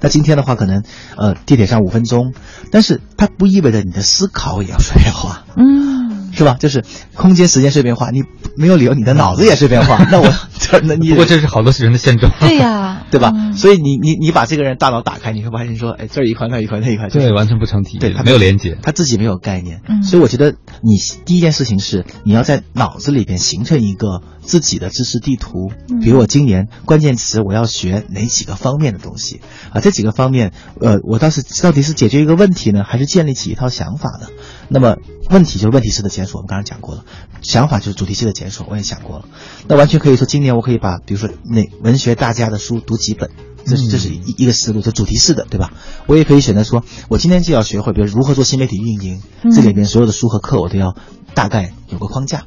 [0.00, 0.82] 那今天的话，可能
[1.16, 2.34] 呃地铁上五分钟，
[2.70, 6.56] 但是它不意味着你的思考也要碎片化，嗯，是吧？
[6.58, 8.22] 就是空间时间碎片化，你
[8.56, 10.32] 没有理由你的脑子也碎片化， 那我
[10.84, 13.32] 那你不过这是好多人的现状，对呀， 对吧？
[13.56, 25.72] 所以你你你把这个人大脑打开，你会发现说，哎，这一块那一块那一块，对，完全不成体，对，他没有连接，他自己没有概念，嗯，所以我觉得你第一件事情是你要在脑子里边形成一个自己的知识地图，
[26.02, 29.40] 比如我今年关键词我要学哪几个方面的东西
[29.72, 29.80] 啊？
[29.80, 34.28] 这几个方面，呃，我倒是到底是解决一个问题呢，还是建立起一套想法呢？
[34.72, 34.96] 那么
[35.28, 37.02] 问题就是问题式的检索，我们刚才讲过了；
[37.42, 39.24] 想法就是主题式的检索，我也讲过了。
[39.66, 43.30] 那完全可以说，今年我可以把比如说那文学大家的书读几本，
[43.66, 45.72] 这这是一一个思路，就主题式的，对吧？
[46.06, 49.20] 我也可以选择说，我今天就要学会，比如如何做新媒体运营，
[49.52, 50.94] 这里边所有的书和课我都要
[51.34, 52.44] 大概有个框架。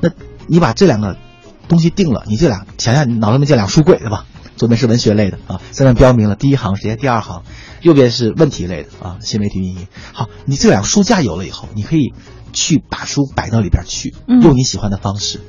[0.00, 0.10] 那
[0.46, 1.16] 你把这两个
[1.68, 4.26] 东西定了，你这俩想想，你脑子里面这两书柜，对吧？
[4.62, 7.42] 左边是文学类的啊，上面标明了第一行直接第二行，
[7.80, 9.88] 右边是问题类的啊，新媒体运营。
[10.12, 12.12] 好，你这两个书架有了以后，你可以
[12.52, 15.40] 去把书摆到里边去，用你喜欢的方式。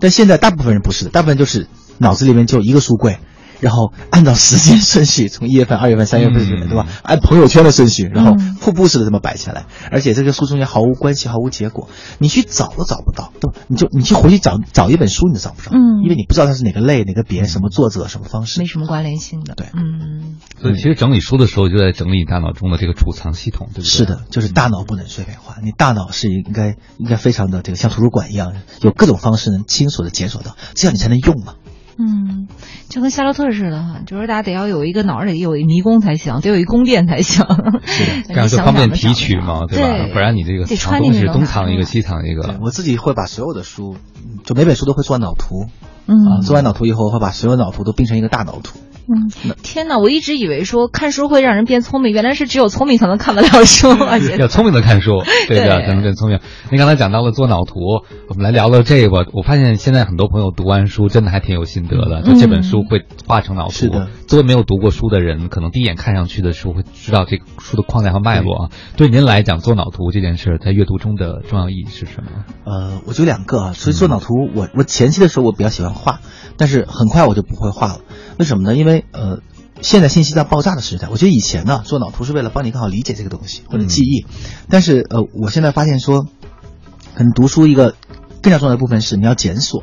[0.00, 1.68] 但现在大部分人不是的，大部分就是
[1.98, 3.20] 脑子里面就一个书柜。
[3.62, 6.88] 然后按照时间顺序，从一月份、二月份、三月份，对吧？
[7.04, 11.88] 按朋友圈的顺序，然后瀑布式的这么摆下来，而且这个书中间毫无关系、毫无结果，
[12.18, 13.60] 你去找都找不到，对吧？
[13.68, 20.36] 你就你去回去找找一本书，你都找不着，嗯，因为你不知道它是哪个类、哪个别、什么作者、什么方式，没什么关联性的，对，嗯。
[20.60, 23.84] 所以其实整理书的时候，就在整理你大脑中的这个储藏系统，对不对？
[23.84, 31.54] 是的，就是大脑不能碎片化，你大脑是应该应该非常的这个像图书馆一样，有各种方式能清楚的检索到，这样你才能用嘛。
[31.98, 32.48] 嗯，
[32.88, 37.44] 就跟夏洛特似的哈，就是大家得要有一个脑里有一迷宫才行，得有一宫殿才行，
[37.84, 40.08] 是这样就方便提取嘛，对吧？
[40.12, 42.58] 不然你这个藏东西东藏一个西藏一个。
[42.62, 43.96] 我自己会把所有的书，
[44.44, 45.66] 就每本书都会做脑图，
[46.06, 48.78] 嗯，啊，做完脑图以后会把所有脑图都并成一个大脑图。
[49.08, 49.30] 嗯，
[49.62, 49.98] 天哪！
[49.98, 53.88] 我一直以为说看书会让人变聪明，原来是只有聪明才能看得了书。
[54.38, 56.38] 要 聪明的看书，对 对，才能变聪明。
[56.70, 57.74] 您刚才讲到了做脑图，
[58.28, 59.26] 我们来聊聊这个。
[59.32, 63.72] 我发现现在很多朋友读完书真的还挺有心得的，就这本书会画成脑图。
[63.72, 68.70] 是的，作为没有读过书的人，可能第一眼看上去的时候会知道这个书的框架和脉络啊。
[68.96, 72.30] 对您来讲，做脑图这件事在阅读中的重要意义是什么？
[72.64, 73.72] 呃，我就两个啊。
[73.72, 76.20] 所以做脑图，我我前期的时候我比较喜欢画，
[76.56, 78.00] 但是很快我就不会画了。
[78.38, 78.74] 为什么呢？
[78.76, 79.40] 因为呃。
[79.80, 84.26] 现在信息在爆炸的时代，我觉得以前呢做脑图是为了帮你更好理解这个东西或者记忆，
[84.68, 86.28] 但是呃，我现在发现说，
[87.16, 87.96] 可能读书一个
[88.42, 89.82] 更加重要的部分是你要检索，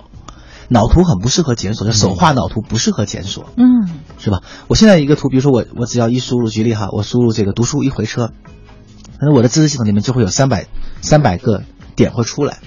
[0.70, 3.90] 脑图很不适合检索，就手画脑图不适合检索，嗯，
[4.20, 4.42] 是吧？
[4.70, 8.28] 我现在一个图，比如说我我只要一输入，举例哈，我输入这个读书一回车，
[9.20, 10.68] 可能我的知识系统里面就会有三百
[11.02, 11.64] 三百个
[11.98, 12.60] 点会出来。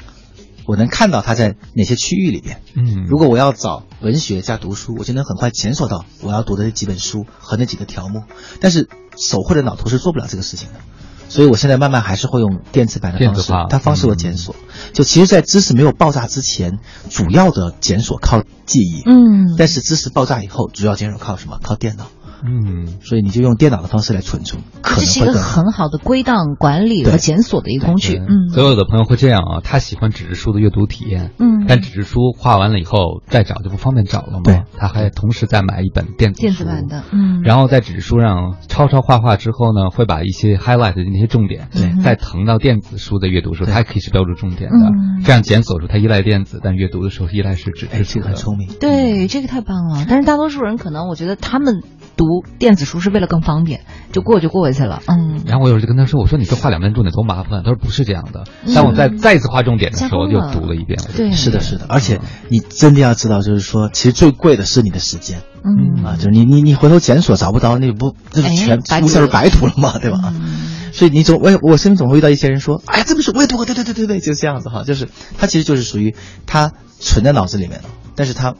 [0.66, 2.60] 我能看到它在哪些区域里边。
[2.74, 8.22] 嗯，如果我要找文学加读书，我就能很快检索到我要读的那几本书和那几个条目。
[8.60, 10.80] 但是手绘的脑图是做不了这个事情的，
[11.28, 14.54] 所以我现在慢慢还是会用电子版的方式，它方式我检索。
[14.92, 16.78] 就其实，在知识没有爆炸之前，
[17.10, 19.02] 主要的检索靠记忆。
[19.06, 21.58] 嗯，但是知识爆炸以后，主要检索靠什么？
[21.62, 22.06] 靠电脑。
[22.45, 28.18] 嗯，所以你就用电脑的方式来存储，可这是一个很好的归档、管理和检索的一个工具。
[28.18, 34.40] 嗯，所有的朋友会这样啊，他喜欢纸质书的阅读体验，嗯，但纸质书画完了以后再找就不方便找了嘛。
[34.45, 48.68] 对，他还同时再买一本电子电子版的，嗯，然后在纸质书上抄抄画画之后呢，会把一些 highlight 的那些重点，对，再腾到电子书的阅读时候，它还可以是标注重点的，嗯、这样检索出它依赖电子，但阅读的时候依赖是纸质书的，很聪明。
[48.80, 50.05] 对，这个太棒了。
[50.09, 51.82] 但是大多数人可能，我觉得他们
[52.27, 53.12] 读电子书是。
[53.12, 55.03] 为了更方便，就过就过去了。
[55.07, 58.44] 嗯，然后我有时就跟他说：“我说你这画两遍重点多麻烦。”他说：“不是这样的。”
[58.74, 60.99] 当我再再一次画重点的时候，又读了一遍。
[61.15, 61.85] 对，是的，是的。
[61.90, 65.43] 而且你真的要知道，就是说，其实最贵的是你的时间。
[65.62, 70.32] 嗯啊，就是你你你回头检索找不到，那不全无下是白涂了嘛，对吧？
[70.94, 74.85] 所以你总我我身边总会遇到一些人说：“哎呀，这本书我也读过。”对对对对对，就是这样子哈。
[74.85, 76.15] 就是他其实就是属于
[76.47, 78.55] 他存在脑子里面了，但是他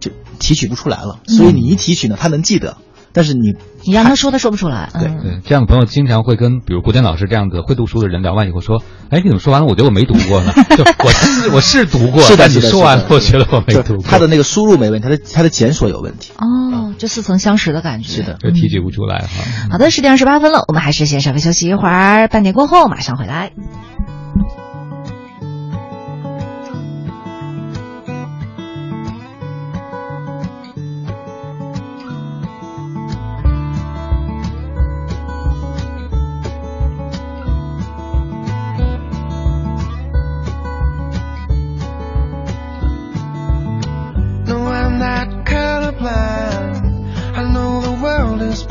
[0.00, 1.18] 就提取不出来了。
[1.26, 2.78] 所以你一提取呢，他能记得。
[3.12, 3.54] 但是你
[3.84, 4.90] 你让他说，他说不出来。
[4.92, 9.66] 对对，这样的朋友经常会跟比如古典老师这样子会读书的人聊完以后说：“哎，你怎么说完了？
[9.66, 10.52] 我觉得我没读过呢。
[10.76, 14.02] 就我是我是读过，是但你说完了，我觉得我没读过。
[14.02, 16.32] 他的那个输入没问题，他的他的检索有问题。
[16.38, 18.08] 哦，就似曾相识的感觉。
[18.08, 19.28] 是的，就提取不出来哈。
[19.70, 23.52] 好的，十点二十八分了，我们还是先稍微休息一会儿，半点过后马上回来。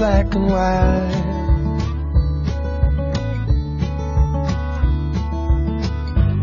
[0.07, 1.23] And white.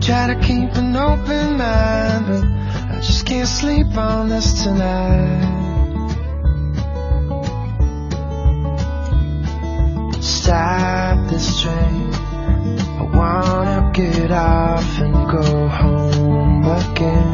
[0.02, 5.50] Try to keep an open mind, but I just can't sleep on this tonight.
[10.20, 12.12] Stop this train.
[13.00, 17.30] I wanna get off and go home again.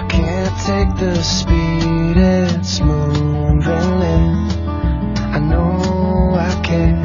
[0.00, 4.57] I can't take the speed it's moving in.
[5.38, 7.00] I know I can't,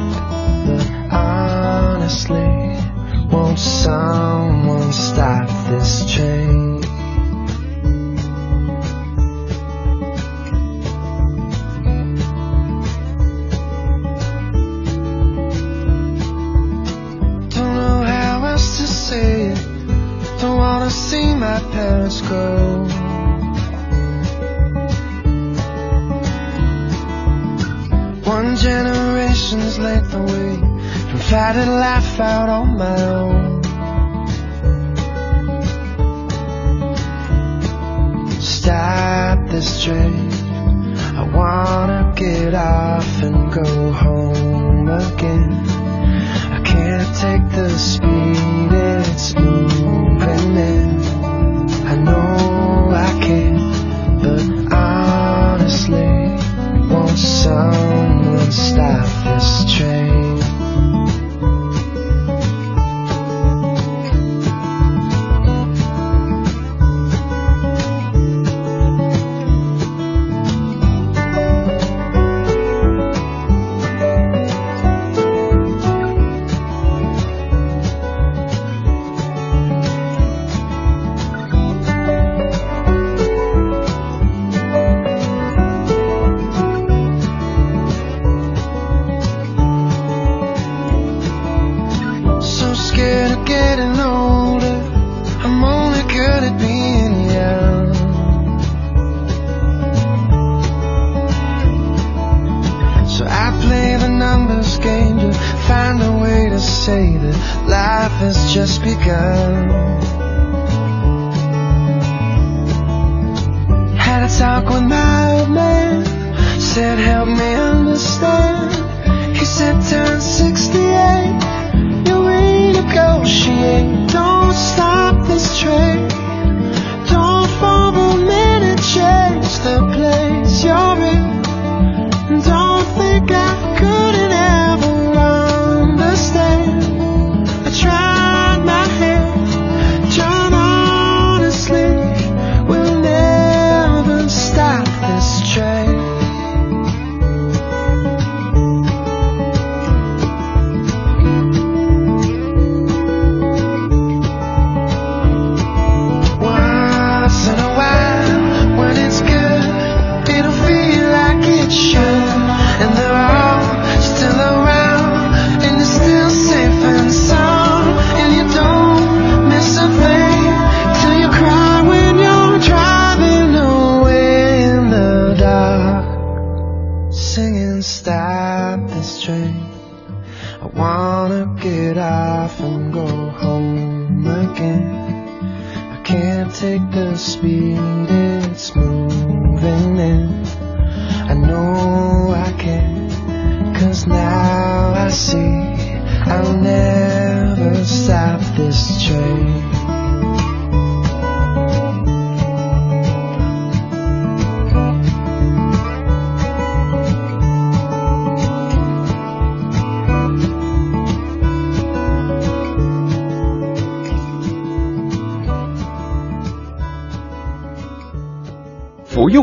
[0.65, 2.41] but honestly,
[3.31, 6.81] won't someone stop this train?
[17.51, 20.39] Don't know how else to say it.
[20.41, 23.02] Don't wanna see my parents go.
[28.25, 33.63] One generation's length away from fighting life out on my own.
[38.39, 40.31] Stop this train.
[41.17, 45.51] I wanna get off and go home again.
[46.49, 51.01] I can't take the speed it's moving in.
[51.85, 53.57] I know I can,
[54.21, 56.22] but honestly,
[56.93, 60.62] won't someone stop this train?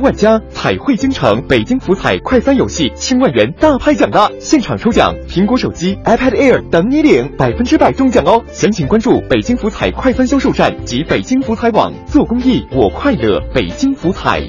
[0.01, 8.43] 万家，彩绘京城，北京福彩快三游戏千万元大拍奖的，现场抽奖，苹果手机、iPad Air 等你领，百分之百中奖哦！
[8.51, 11.93] 详情关注北京福彩快三销售站及北京福彩网。
[12.07, 13.41] 做公益，我快乐。
[13.55, 14.43] 北京福彩。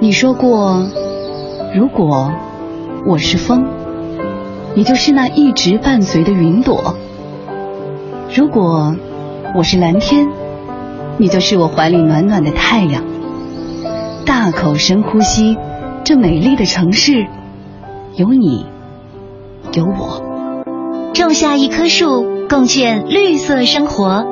[0.00, 0.88] 你说过，
[1.74, 2.32] 如果
[3.06, 3.66] 我是风，
[4.74, 6.94] 你就是那一直伴随的云朵；
[8.34, 8.94] 如果
[9.56, 10.28] 我是蓝天，
[11.16, 13.07] 你就是我怀里暖暖的太阳。
[14.28, 15.56] 大口深呼吸，
[16.04, 17.26] 这美丽的城市，
[18.14, 18.66] 有你，
[19.72, 20.22] 有我。
[21.14, 24.26] 种下一棵树，共建绿色生活。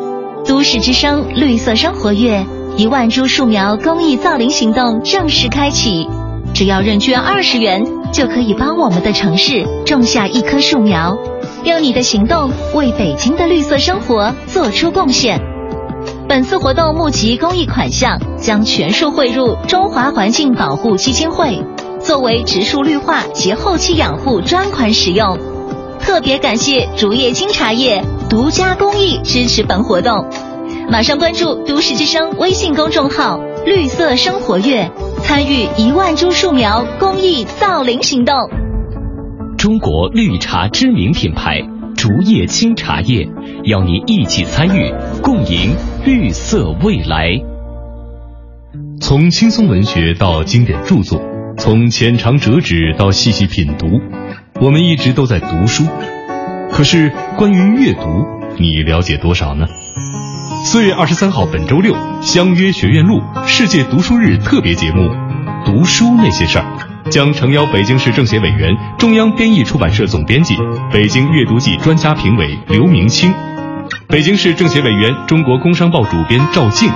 [0.47, 2.44] 都市之声绿色生活月
[2.77, 6.06] 一万株树苗公益造林行动正式开启，
[6.52, 7.82] 只要认捐二十元，
[8.12, 11.16] 就可以帮我们的城市种下一棵树苗，
[11.64, 15.55] 用你的行动为北京的绿色生活做出贡献。
[16.28, 21.62] 本次活动募集公益款项将全数汇入中华环境保护基金会，
[22.01, 25.39] 作为植树绿化及后期养护专款使用。
[26.01, 30.28] 特别感谢竹叶青茶叶独家公益支持本活动。
[30.90, 34.90] 马上关注都市之声微信公众号“绿色生活月”，
[35.23, 38.35] 参与一万株树苗公益造林行动。
[39.57, 41.61] 中国绿茶知名品牌
[42.06, 43.28] 竹叶青茶叶，
[43.64, 45.74] 邀您一起参与，共赢
[46.04, 47.30] 绿色未来。
[49.00, 51.20] 从轻松文学到经典著作，
[51.58, 54.00] 从浅尝辄止到细细品读，
[54.60, 55.82] 我们一直都在读书。
[56.70, 58.24] 可是关于阅读，
[58.56, 59.66] 你了解多少呢？
[60.64, 65.00] 四月二十三号，本周六，相约学院路世界读书日特别节目
[65.66, 66.64] 《读书那些事儿》，
[67.10, 70.56] 将诚邀北京市政协委员、中央编译出版社总编辑、
[70.92, 73.32] 北京阅读季专家评委刘明清，
[74.08, 76.90] 北京市政协委员、中国工商报主编赵静，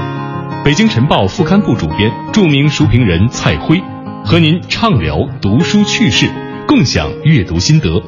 [0.64, 3.80] 北京晨报副刊部主编、著名书评人蔡辉，
[4.24, 6.28] 和您畅聊读书趣事，
[6.66, 8.02] 共享阅读心得。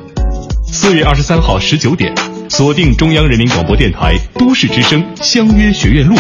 [0.65, 2.13] 四月二十三号十九点。
[2.49, 6.15] 锁定中央人民广播电台都市之声，相约学院路，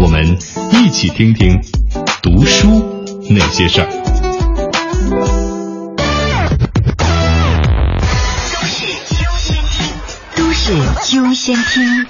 [0.00, 0.38] 我们
[0.72, 1.60] 一起听听
[2.22, 2.82] 读书
[3.28, 4.25] 那些事儿。
[5.08, 5.16] 都
[8.64, 8.84] 市
[9.14, 9.86] 优先听，
[10.34, 10.72] 都市
[11.16, 12.06] 优先听。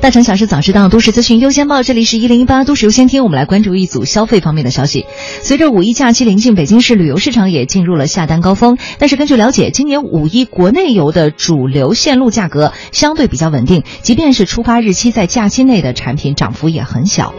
[0.00, 1.84] 大城小事早知道，都市资讯优先报。
[1.84, 5.06] 这里是一零一八都市优先听，我们来关注一组消费方面的消息。
[5.42, 8.76] 随着五一假期临近，北京市旅游市场也进入了下单高峰。
[8.98, 17.32] 但是根据了解，今年五一国内游的主流线路价格相对比较稳定，即便是出发日期在假期内的产品，涨幅也很小。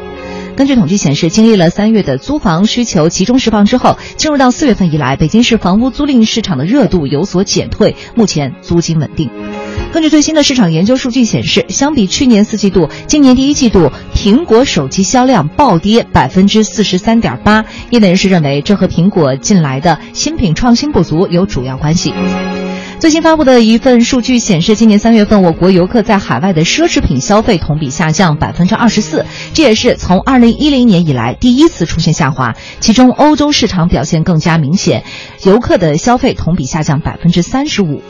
[0.56, 9.30] 根据统计显示，经历了三月的租房需求集中释放之后，进入到四月份以来，北京市房屋租赁市场的热度有所减退，目前租金稳定。
[9.91, 17.65] 根据最新的市场研究数据显示，相比去年四季度，今年第一季度苹果手机销量暴跌百分之四十三点八。
[17.90, 22.14] 业内人士认为，这和苹果近来的新品创新不足有主要关系。
[22.98, 32.55] 最新发布的一份数据显示，今年三月份我国游客在海外的奢侈品消费同比下降百分之二十四，这也是从二零一零年以来第一次出现下滑。
[32.80, 35.03] 其中，欧洲市场表现更加明显，
[35.43, 38.01] 游客的消费同比下降百分之三十五。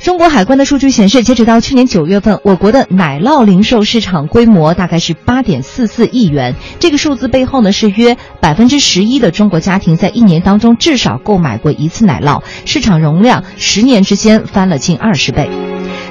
[0.00, 6.56] 中国海关的数据显示，截止到去年九月份，我国的奶酪零售市场规模大概是八点四四亿元。
[6.80, 15.48] 这个数字背后呢，是约百分之十一的中国家庭在一年当中至少购买过一次奶酪，市场容量十年之间翻了近二十倍。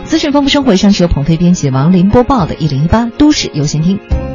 [0.05, 3.97] 资讯丰富生活，上是由鹏飞编辑、王林播报的《一零一八都市优先听》。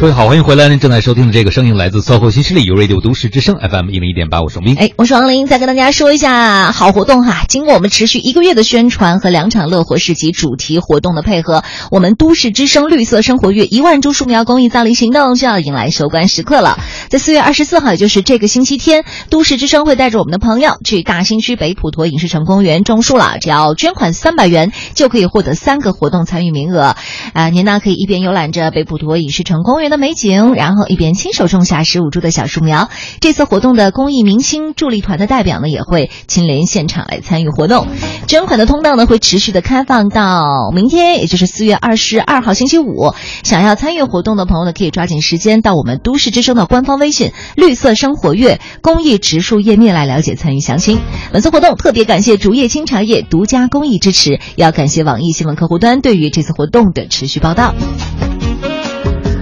[0.00, 0.68] 各位好，欢迎回来！
[0.68, 4.76] 您正在收听的这个声音来自搜狐新势力，由 Radio 都市之声 FM 一零一点八，我是王斌。
[4.78, 7.44] 哎，我是王林，再跟大家说一下好活动哈！
[7.48, 16.78] 经过我们持续一个月的宣传和两场乐活市集主题活动的配合，我们都市之声绿色生活月一万株树苗公益造林行动就要迎来收官时刻了。
[17.08, 23.38] 在四月二十四号，也就是这个星期天，都市之声会带着我们的朋友去大兴区北普陀影视城公园种树了。
[23.40, 26.94] 只要捐款三百元，就可以获得三个活动参与名额。
[27.32, 32.88] 啊，您呢可以一边游览着北普陀影视城公园的美景，然后一边亲手种下十五株的小树苗。
[33.20, 37.86] 这次活动的公益明星助力团的代表呢，也会亲临现场来参与活动。
[38.26, 43.12] 捐款的通道呢，会持续的开放到明天，也就是四月二十二号星期五。
[43.42, 50.98] 想要参与活动的朋友呢，可以抓紧时间到我们都市之声的官方微信“绿色生活月”公益植树页面来了解参与详情。
[51.32, 57.74] 本次活动特别感谢竹叶青茶叶独家公益支持，要感谢网易新闻客户端对于这次活动的持续报道。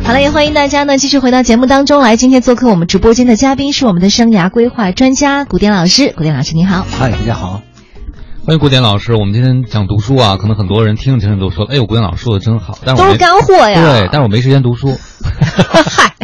[0.07, 2.17] 好了，也欢迎大家呢继续回到节目当中来。
[2.17, 6.15] 今天做客我们直播间的嘉宾是我们的生涯规划专家古典老师。
[6.17, 6.87] 古典老师，你好。
[6.89, 7.61] 嗨，大家好。
[8.45, 9.15] 欢迎古典老师。
[9.17, 13.83] 我们今天讲读书啊，可能很多人听着听着都说：“哎呦，古典老师说的真好。”但是都是干货呀。
[13.83, 14.97] 对，但是我没时间读书。
[15.27, 16.15] 嗨，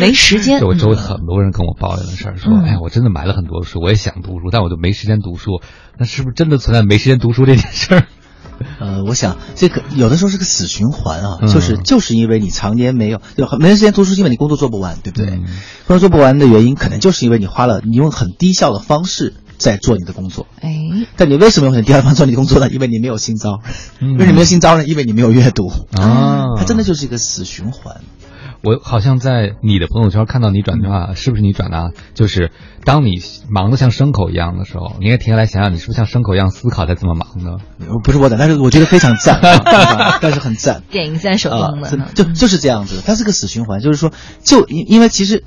[0.00, 0.60] 没时间。
[0.66, 5.60] 我周围很多人跟我抱怨的事儿，说：“哎呀，我真的买了很多书，我也想读书，但我就没时间读书。
[5.96, 8.02] 那是不是真的存在没时间读书这件事儿？”
[8.78, 15.38] 呃，我想这个有的时候是个死循环啊，就是就是因为你常年没有就没时间读书，因为你工作做不完，对不对？
[15.86, 20.46] 工作做不完的原因，可能就是因为你花了你用很低效的方式在做你的工作。
[20.60, 20.70] 哎，
[21.16, 22.68] 但你为什么用很低效的方式做你的工作呢？
[22.70, 23.60] 因为你没有新招，
[24.00, 24.84] 为什么没有新招呢？
[24.84, 28.00] 因为你没有阅读啊，它真的就是一个死循环。
[28.62, 31.92] 我好像在你的朋友圈看到你转的话，是不是你转的？
[32.14, 32.50] 就是
[32.84, 33.12] 当你
[33.48, 37.58] 忙得像牲口一样的时候，你应该停下来想想，你是不是像牲口一样思考才这么忙呢？
[38.02, 39.40] 不是我的，但是我觉得非常赞，
[40.20, 40.82] 但是很赞。
[40.90, 41.50] 点一赞手
[42.14, 43.80] 就就是这样子，它是个死循环。
[43.80, 44.12] 就是说，
[44.42, 45.44] 就因因为其实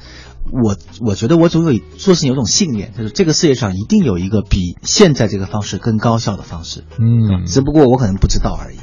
[0.52, 0.76] 我
[1.06, 6.84] 我觉得我总有做事情有种信念，就是这个世界上一定有一个比现在这个方式更高效的方式。
[6.99, 8.77] 嗯，只不过我可能不知道而已。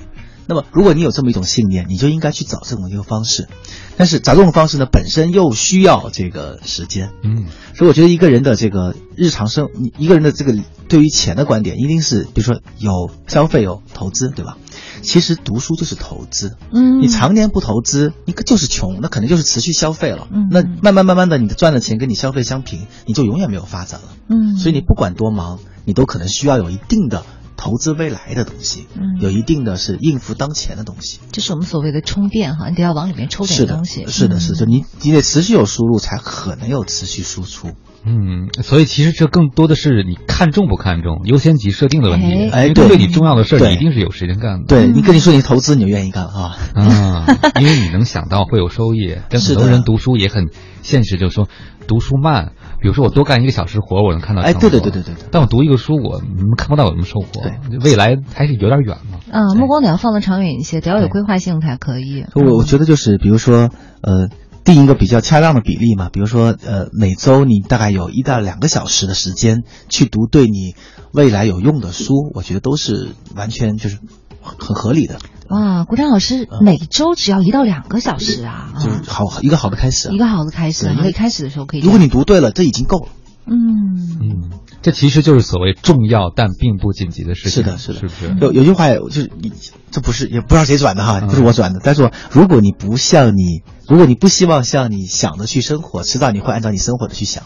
[0.48, 3.48] 那么，如果你有这么一种信念，你就应该去找这种一个方式。
[3.96, 7.10] 但是找这种方式呢，本身又需要这个时间。
[7.22, 9.68] 嗯，所以我觉得一个人的这个日常生，
[9.98, 10.54] 一个人的这个
[10.88, 14.58] 对于钱的观点，一定是比如说有消费有投资，对吧？
[15.02, 16.56] 其实读书就是投资。
[16.72, 20.28] 嗯，你常年不投资，你就是穷，那可能就是持续消费了。
[20.30, 24.08] 嗯，那慢慢慢慢的，你的赚的钱跟你消费相平，你就永远没有发展了。
[24.28, 27.24] 嗯，所以你不管多忙，你都可能需要有一定的。
[27.56, 34.06] 投资未来的东西，嗯，有一定的是应付当前的东西，这是我们所谓的充电哈，你得要往里面抽点东西。
[34.06, 37.70] 是的，是的，是你你得持续有输入，才可能有持续输出。
[38.08, 42.48] 嗯，所以其实这更多的是你看重不看重，优先级设定的问题。
[42.50, 44.66] 哎，对你重要的事儿，你一定是有时间干的。
[44.66, 46.56] 对你跟你说你投资，你就愿意干啊？
[46.74, 47.26] 啊，
[47.60, 49.16] 因为你能想到会有收益。
[49.28, 50.50] 但很多人读书也很
[50.82, 51.48] 现实，就是说
[51.88, 52.52] 读书慢。
[52.80, 54.42] 比如说我多干一个小时活，我能看到。
[54.42, 55.14] 哎，对对对对对。
[55.30, 56.20] 但我读一个书，我
[56.56, 57.26] 看不到有什么收获。
[57.32, 59.18] 对，未来还是有点远嘛。
[59.30, 62.24] 嗯，目光得要放得长远一些，得要有规划性才可以。
[62.34, 63.70] 我我觉得就是，比如说，
[64.02, 64.28] 呃，
[64.64, 66.08] 定一个比较恰当的比例嘛。
[66.10, 70.74] 比如说，呃，每周你大概有一到两个小时的时间去读对你
[71.12, 73.98] 未来有用的书，我觉得都是完全就是
[74.42, 75.18] 很合理的。
[75.48, 80.92] 哇，古丹老师每周只要一到两个小时啊，就是好一个好的开始，一个好的开始。
[80.94, 83.08] 可以开始的时候可以，如果你读对了，这已经够了。
[83.48, 84.50] 嗯嗯，
[84.82, 87.62] 这其实就是所谓重要但并不紧急的事情。
[87.62, 88.36] 是的，是的，是不是？
[88.40, 89.52] 有有句话就是你
[89.92, 91.80] 这不是也不知道谁转的哈，不是我转的。
[91.82, 97.44] 但是说，如果你不像你，如果你不希望像你想的去生活，迟早你会按照你生活的去想。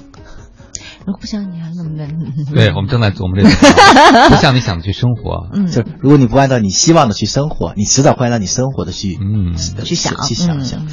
[1.07, 3.51] 如果不想你还那么闷， 对我们正在琢磨这个，
[4.31, 5.49] 不像你想的去生活。
[5.53, 10.87] 嗯，就如果你不按照你希望的去生活，你迟早会按照你生活的去嗯去想去想想。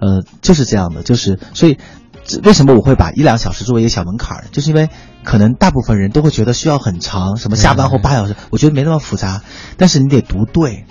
[0.00, 1.78] 呃，就是这样的，就是所以
[2.42, 4.90] 为什么我会把一两小时作为一个小门槛儿，就是因为
[5.24, 9.42] 可能大部分人都会觉得需要很长，什么下班后八小时，我觉得没那么复杂，
[9.78, 10.84] 但是你得读对。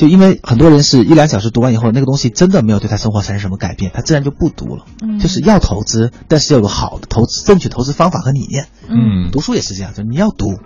[0.00, 4.86] 就因为很多人是一两小时读完以后，那个东西真的没有对他生活产生什么改变，他自然就不读了。
[5.02, 8.68] 嗯，就是要投资，但是要有好的投资，正确投资方法和理念。
[8.88, 10.58] 嗯，读书也是这样，就你要读，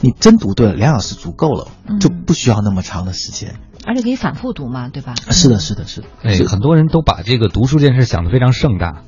[0.00, 1.68] 你真读对了，两小时足够了，
[2.00, 3.56] 就不需要那么长的时间。
[3.84, 5.14] 而且可以反复读嘛，对吧？
[5.30, 6.06] 是的，是的，是的。
[6.22, 9.02] 哎，很多人都把这个读书这件事想得非常盛大。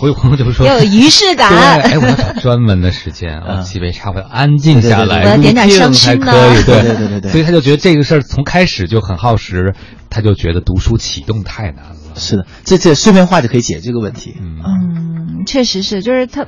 [0.00, 1.50] 我有朋友就说要有仪式感，
[1.80, 7.30] 哎，我要找专门的时间啊，沏杯茶，我要安静下来，我要点点香薰才可以，对对对对对。
[7.30, 9.74] 所以他就觉得这个事儿从开始就很耗时，
[10.10, 11.96] 他就觉得读书启动太难了。
[12.14, 14.36] 是的，这这碎片化就可以解这个问题。
[14.40, 16.46] 嗯，确实是，就是他。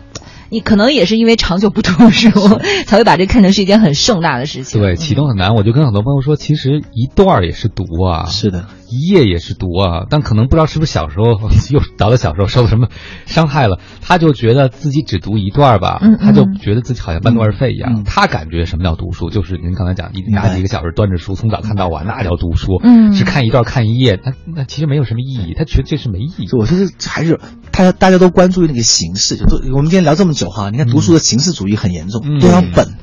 [0.51, 2.31] 你可能也是因为长久不读书，
[2.87, 4.81] 才会把这看成是一件很盛大的事情。
[4.81, 5.55] 对，启动很难。
[5.55, 10.07] 我就跟很多朋友说，其实一段也是读啊，是的，一页也是读啊。
[10.11, 11.25] 但可能不知道是不是小时候
[11.73, 12.89] 又到了小时候受了什么
[13.27, 18.03] 伤害了，他就觉得自己只读一段吧，他就觉得自己好像半途而废一样。
[18.05, 22.81] 他感觉什么叫读书，就是您刚才讲，一拿几个小时端着书从早看到晚，那叫读书。
[22.83, 25.55] 嗯，只看一段看一页，那那其实没有什么意义。
[25.57, 26.49] 他觉得这是没意义。
[26.59, 27.39] 我觉得还是
[27.85, 30.51] 他大家都关注于那个形式，就都我们今天聊这么久。
[30.51, 32.95] 哈，你看读书的形式主义很严重，多少本，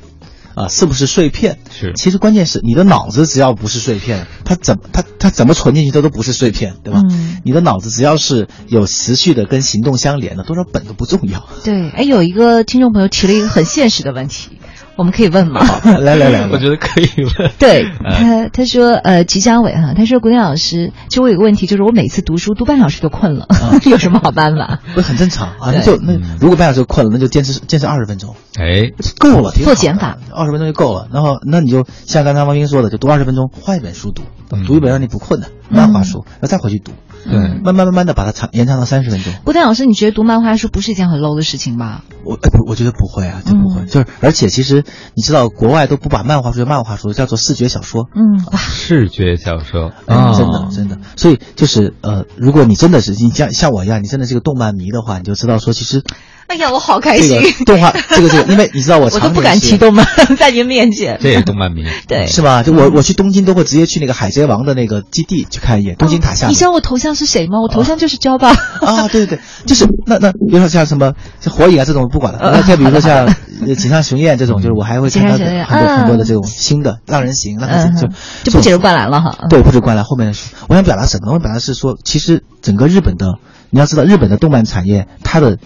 [0.54, 1.58] 啊，是不是碎片？
[1.70, 7.02] 是，其实关键是你的脑子只要不是碎片，它怎么它它怎么存进去它都不是碎片，对吧？
[7.08, 11.46] 嗯，你的脑子只要是有持续的跟行动相连的，多少本都不重要。
[11.64, 14.57] 对，哎，有一个听众朋友提了一个很现实的问题。
[14.98, 15.60] 我们可以问吗？
[16.02, 17.08] 来来来，我觉得可以
[17.38, 17.50] 问。
[17.56, 23.46] 对他，他说，呃，吉江伟哈，他说，古典老师，其实我有个问题，就是我每次读书读半小时就困了，
[23.88, 24.80] 有什么好办法？
[24.96, 31.06] 不很正常啊，那就那如果半小时困了，那就坚持坚持二十分钟，哎，够了，做减法，二十分钟就够了。
[31.12, 34.22] 然后，那你就像刚才王斌说的，就读二十分钟，换一本书读，
[34.66, 35.46] 读一本让你不困的。
[35.70, 36.92] 漫画书，然后再回去读。
[37.24, 39.32] 对，慢慢慢慢的把它长延长到三十分钟。
[39.44, 42.04] 顾丹老师，你觉得读漫画书不是一件很 low 的事情吧？
[42.24, 43.84] 我不，我觉得不会啊，就不会。
[43.86, 44.84] 就是而且其实
[45.14, 48.08] 你知道，国外都不把漫画书叫漫画书，叫做视觉小说。
[48.14, 50.98] 嗯，哇，视觉小说啊，真的真的。
[51.16, 56.02] 所以就是呃，如果你真的是你像像我一样，你真的是个动漫迷的话，你就知道说其实。
[56.50, 57.38] 哎呀，我好开心！
[57.66, 60.06] 动画这个这个， 因为你知道我我都不敢提动漫
[60.38, 61.18] 在您面前。
[61.20, 62.62] 这也动漫迷，对，是吧？
[62.62, 66.48] 就我我去东京都会直接去那个海贼王的那个基地去看一眼，东京塔下。
[66.48, 67.60] 你知道我头像是谁吗？
[67.60, 68.48] 我头像就是焦爸。
[68.80, 73.28] 啊，对对对，就是那那比如说像什么像火影啊这种不管了，那再比如说像
[73.60, 78.08] 井上雄彦这种，就是我还会看到很多很多的这种新的浪人行，浪人行就
[78.44, 79.36] 就不解释灌篮了哈。
[79.50, 80.38] 对，不止灌篮后面的，
[80.68, 81.32] 我想表达什么呢？
[81.34, 83.34] 我表达是说，其实整个日本的，
[83.68, 85.58] 你要知道日本的动漫产业，它的。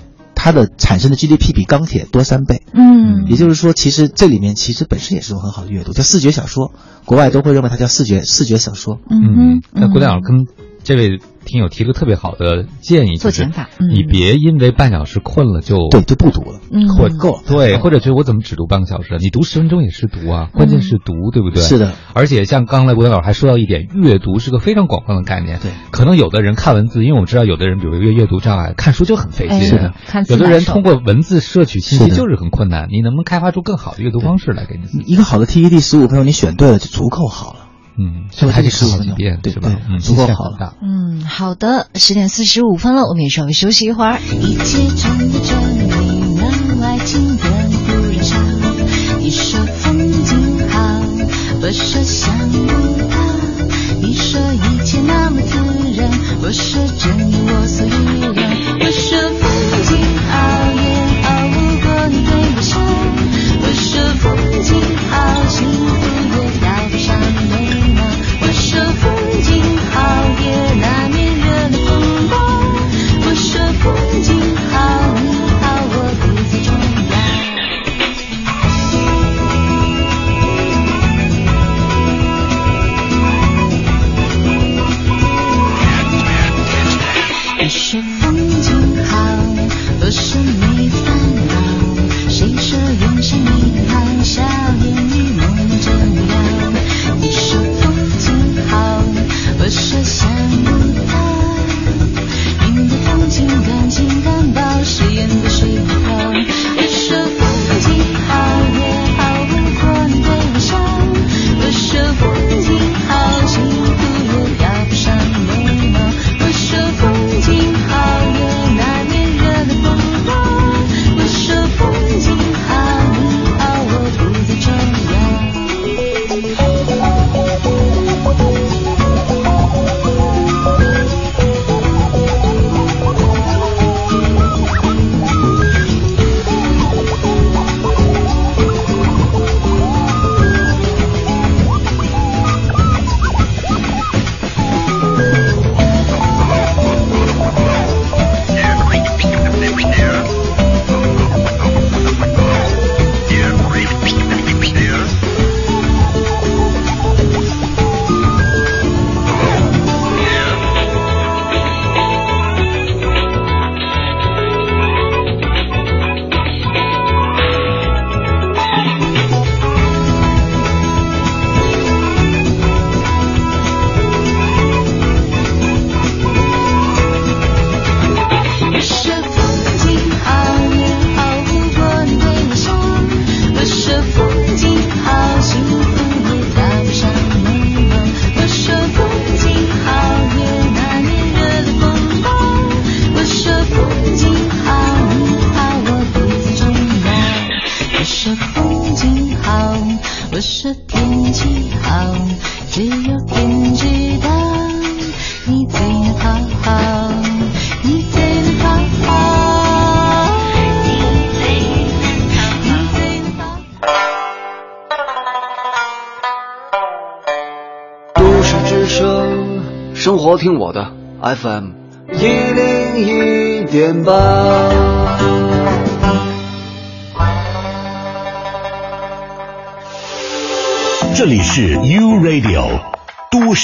[0.44, 6.72] 它的产生的 GDP 比钢铁多三倍，嗯，也就是说，其实这里面其实本身也是种很好的阅读，叫视觉小说，
[7.04, 8.98] 国外都会认为它叫视觉视觉小说。
[9.08, 10.48] 嗯，那郭亮跟
[10.84, 11.20] 这位。
[11.44, 16.60] 听友提了特别好的建议，做减法，你别因为半小时困了就对就不读了，
[16.96, 19.16] 或够了，对，或者觉得我怎么只读半个小时？
[19.18, 21.60] 你读十分钟也是读啊，关键是读，对不对？
[21.60, 29.94] 是的，而且像刚才国元老师还说到一点，阅读是个非常广泛的概念，对，可能有的人看文字，因为我们知道有的人比如阅阅读障碍，看书就很费劲，是的，
[30.28, 35.02] 有的人通过文字摄取信息就是很困难，你能不能开发出更好的阅读方式来给你？
[35.06, 37.61] 一个好的 TED 十五分钟你选对了就足够好了。
[37.98, 39.70] 嗯，所以还得看好几遍，对吧？
[39.88, 40.74] 嗯，足够好了。
[40.82, 44.18] 嗯，好的，十点四十五分了，我们也稍微休息一会儿。
[44.40, 45.54] 一切从这
[46.00, 48.36] 里，让爱情变不燃烧。
[49.18, 51.02] 你说风景好，
[51.60, 53.16] 我说想不到。
[54.00, 55.56] 你说一切那么自
[55.96, 56.10] 然，
[56.42, 57.90] 我说正如我所预
[58.34, 58.42] 料。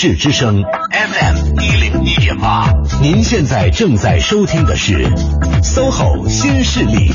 [0.00, 0.62] 市之声
[0.92, 2.70] FM 一零一点八，
[3.02, 5.12] 您现在正在收听的是
[5.60, 7.10] SOHO 新势力。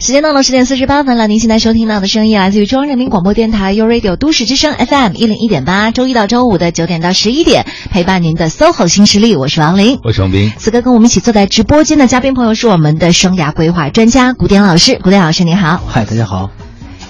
[0.00, 10.50] 时间到了十点四十八分了，您现在收听到的声音来自于中央人民广播电台 u Radio 都市之声 FM 一零一点八，周一到周五的九点到十一点，陪伴您的 SOHO 新势力，我是王琳，我是王斌。
[10.56, 16.48] 此刻跟我们一起坐在直播间的嘉宾朋友是我们的生涯规划专家古典老师，古典老师你好，嗨，大家好。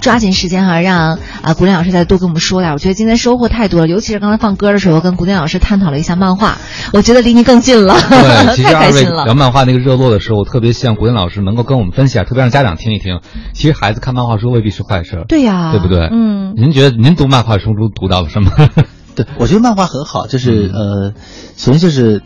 [0.03, 2.73] 抓紧时间哈，让啊古典老师再多跟我们说点。
[2.73, 6.59] 我觉得今天收获太多了，尤其是刚才放歌的时候，跟古典老师探讨了一下漫画，
[6.93, 7.95] 我觉得离您更近了。
[7.95, 13.21] 对， 其实二位聊漫画那个热络的时候，我特别希望古典老师能够跟我们分析下，特别让家长听一听。
[13.55, 15.25] 其实孩子看漫画书未必是坏事。
[15.29, 16.09] 对呀，对不对？
[16.13, 16.55] 嗯。
[16.57, 18.51] 您觉得您读漫画书中读到了什么？
[19.15, 21.13] 对，我觉得漫画很好，就是呃，
[21.57, 22.23] 首先就是。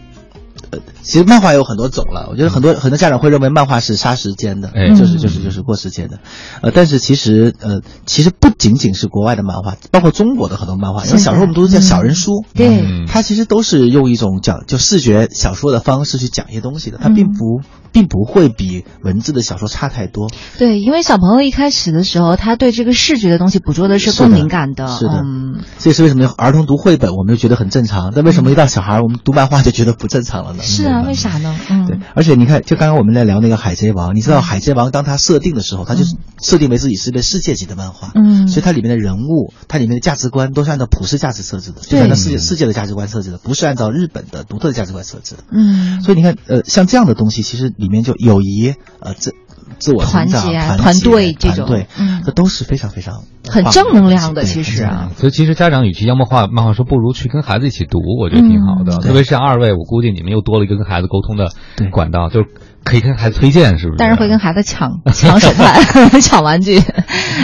[0.71, 2.29] 呃，其实漫画有很多种了。
[2.31, 6.19] 我觉得很多很多家长会认为漫画是杀时间的，就是就是就是过时间的。
[6.63, 17.61] 呃，但是其实呃，其实不仅仅是国外的漫画，包括中国的很多漫画，因为小时候我们都是叫小人书，对，它其实都是用一种讲就视觉小说的方式去讲一些东西的，它并不
[17.97, 20.31] 并不会比文字的小说差太多。
[20.59, 24.87] 对，因为小朋友一开始的时候，他对这个视觉的东西捕捉的是更敏感的。
[24.87, 30.63] 是的，嗯这也是为什么儿童读绘本我们就觉得很正常，但为什么一到小孩我们读漫画就觉得不正常了呢？
[30.63, 31.57] 是啊，为啥呢？
[31.71, 49.35] 嗯，对，而且你看，就刚刚我们在聊那个《海贼王》，你知道《海贼王》当它设定的时候，它就是设定为自己是一个世界级的漫画，嗯，所以它里面的人物，它里面的价值观都是按照普世价值设置的，就按照世界世界的价值观设置的，不是按照日本的独特的价值观设置的，嗯，所以你看，呃，像这样的东西，其实里面就友谊，呃，自。
[49.79, 50.39] 自我团结、
[50.79, 51.69] 团队这种，
[51.99, 54.45] 嗯，这都是非常非常很正能量的。
[54.45, 58.97] 其实啊，所以其实家长与其妖魔化漫画书，不如去跟孩子一起读，我觉得挺好的。
[58.99, 61.51] 特别是像二位，我估计你们又多了一个跟孩子沟通的
[61.91, 62.45] 管道，就。
[62.87, 63.97] 可以跟孩子推荐，是不是？
[63.99, 65.83] 但是会跟孩子抢 抢手办、
[66.23, 66.79] 抢玩具。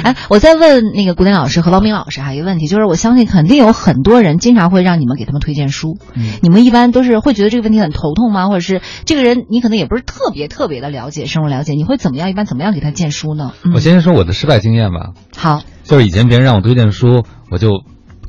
[0.04, 5.98] 哎，我再问那个古典老师和王明老师哈一个问题，就是我相信肯定有很多人经常会让你们给他们推荐书，
[6.40, 8.46] 你们一般都是会觉得这个问题很头痛吗？
[8.46, 12.30] 或者是这个人你可能也不是特别特别的了解，深入了解，你会怎么样？
[12.30, 13.50] 一般怎么样给他荐书呢？
[13.74, 15.10] 我先说我的失败经验吧。
[15.36, 17.82] 好，就是以前别人让我推荐书，我就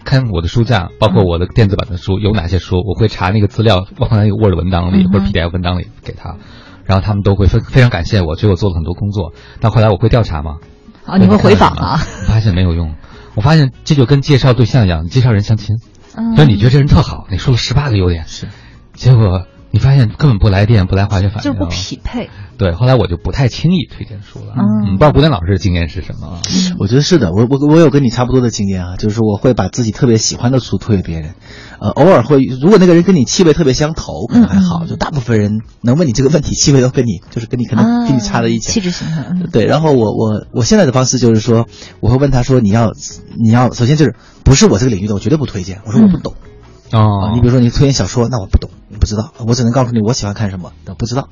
[0.04, 6.38] 看我的书架，包括我的电子版的书有哪些书，我会查那个资料放在 Word 文档里或者 PDF 文档里给他。
[6.86, 9.34] 然后他们都会非非常感谢我，所以我做了很多工作。
[9.60, 10.58] 但后来我会调查吗？
[11.06, 11.98] 啊，你会回访啊？
[12.28, 12.96] 发现没有用。
[13.36, 15.78] 我发现这就跟介绍对象一样，介绍人相亲。
[16.38, 18.48] 就是你觉得这人特好，你说了十八个优点，是，
[18.94, 19.48] 结果。
[19.74, 22.30] 你发现根本不来电，不来化学反应，就不匹配。
[22.60, 24.54] 对，后来我就不太轻易推荐书了。
[24.56, 26.40] 嗯，不知道古典老师的经验是什么？
[26.78, 31.34] 我觉得是的，我我我有跟你差不多的经验啊，就是我会把自己特别喜欢的书推给别人。
[31.80, 34.86] 呃，偶尔会，如果那个人跟你气味特别相投，可能还好。
[34.86, 38.74] 就大部分人能问你这个问题，气味都跟你就是跟你可能跟你差在一起。
[38.74, 39.40] 气质形象。
[39.52, 41.66] 对，然后我我我现在的方式就是说，
[42.00, 42.92] 我会问他说，你要
[43.44, 45.82] 你要首先就是不是我这个领域的，我绝对不推荐。
[45.88, 46.36] 我说我不懂。
[46.94, 51.30] 哦，你比如说你推荐小说，那我不懂，你不知道，我只能告诉你我喜欢看什么，不知道。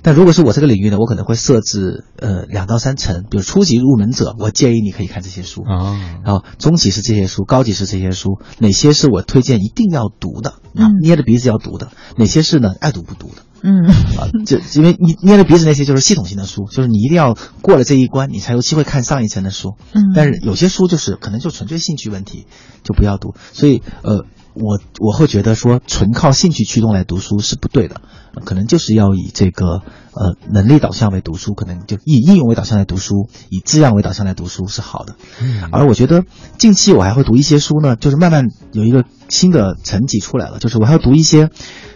[0.00, 10.54] 但如果是我这个领域呢，我可能会设置呃两到三层，比如初级入门者，我建议你可以看这些书啊，然后中级是这些书，高级是这些书，哪些是我推荐一定要读的，
[11.02, 13.84] 捏着鼻子要读的，哪些是呢爱读不读的，嗯。
[13.86, 22.46] 啊，就因为你捏着鼻子那些就是系统性的书，就是你一定要过了这一关，你才有机会看上一层的书，嗯，但是有些书就是可能就纯粹兴趣问题，
[22.82, 24.24] 就不要读，所以呃。
[24.54, 28.00] 我我会觉得说纯靠兴趣驱动来读书是不对的，
[28.44, 35.16] 可能就是要以这个呃能力导向为读书，可能就以应用为导向来读书，以质量为导向来读书是好的。
[35.70, 36.24] 而我觉得
[36.58, 41.50] 近期我还会读一些书呢，就是慢慢有一个新的层级出来了，就是我还要读一些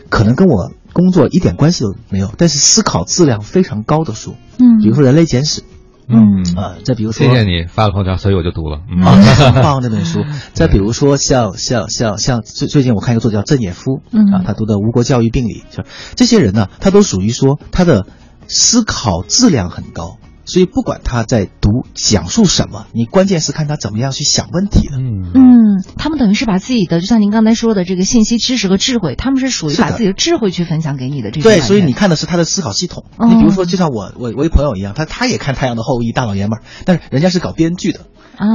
[0.09, 4.35] 可能跟我工作一点关系都没有，但是思考质量非常高的书。
[4.59, 5.61] 嗯，比如说《人类简史》。
[6.09, 8.79] 嗯啊，再比如说，谢谢你发了朋友圈，所以我就读了。
[9.05, 9.13] 啊，
[9.53, 10.25] 很棒这本书。
[10.55, 14.03] 再比如说，像像像像最最近我看一个作家叫郑也夫，
[14.33, 15.85] 啊，他读的《吴国教育病理》，就
[16.15, 18.07] 这些人呢，他都属于说他的
[18.47, 20.19] 思考质量很高。
[20.47, 24.97] 所以不管他在读讲述什么，你关键是看他怎么样去想问题的。
[24.97, 31.51] 嗯嗯，他们等于是把自己的，就像您刚才说的这个信息、知识和智慧，他们是属于把自己的智慧去分享给你的这种。
[31.51, 33.05] 对，所以你看的是他的思考系统。
[33.29, 38.01] 你比如说，就像我我我一朋友一样，他他也看《太阳的后裔》，大老爷们儿，但是人家是搞编剧的。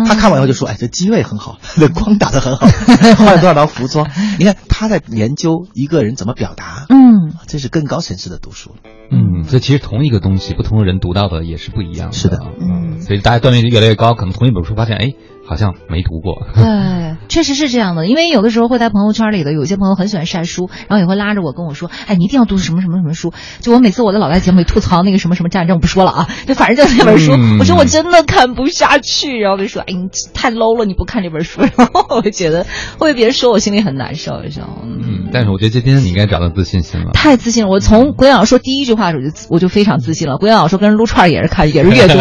[0.07, 2.67] 他看完以后就说：“哎，这机位很好， 这光打得很好，
[3.17, 4.09] 换了多少套服装。
[4.39, 6.85] 你看他在研究一个人怎么表达。
[6.89, 8.75] 嗯，这是更高层次的读书了。
[9.11, 12.13] 嗯，所以其实同一个东西，不同的人读到的也是不一样的。
[12.13, 15.13] 是的，嗯，所以大家段位越来越高，可能同一本书发现，哎，
[15.51, 16.47] 好像没读过。
[16.55, 23.33] 对，确实是这样的，因为有的时候会在朋友圈里的有些朋友很喜欢晒书，然后也会拉着我跟我说，哎，你一定要读什么什么什么书。
[23.59, 32.65] 就我每次我的老在节目里吐槽那个什么什么战争，不说了啊，就反正就那本书，我说我真的看不下去，然后就说，哎，你太 low 了，你不看这本书，然后我就觉得
[32.97, 37.69] 会被别人说我心里很难受，你知道吗嗯，但是我觉得今天你应该找到自信心了，太自信了。
[37.69, 40.37] 我从国阳说第一句话的时候就我就非常自信了。
[40.37, 42.19] 国阳老师跟人撸串也是看也是阅读，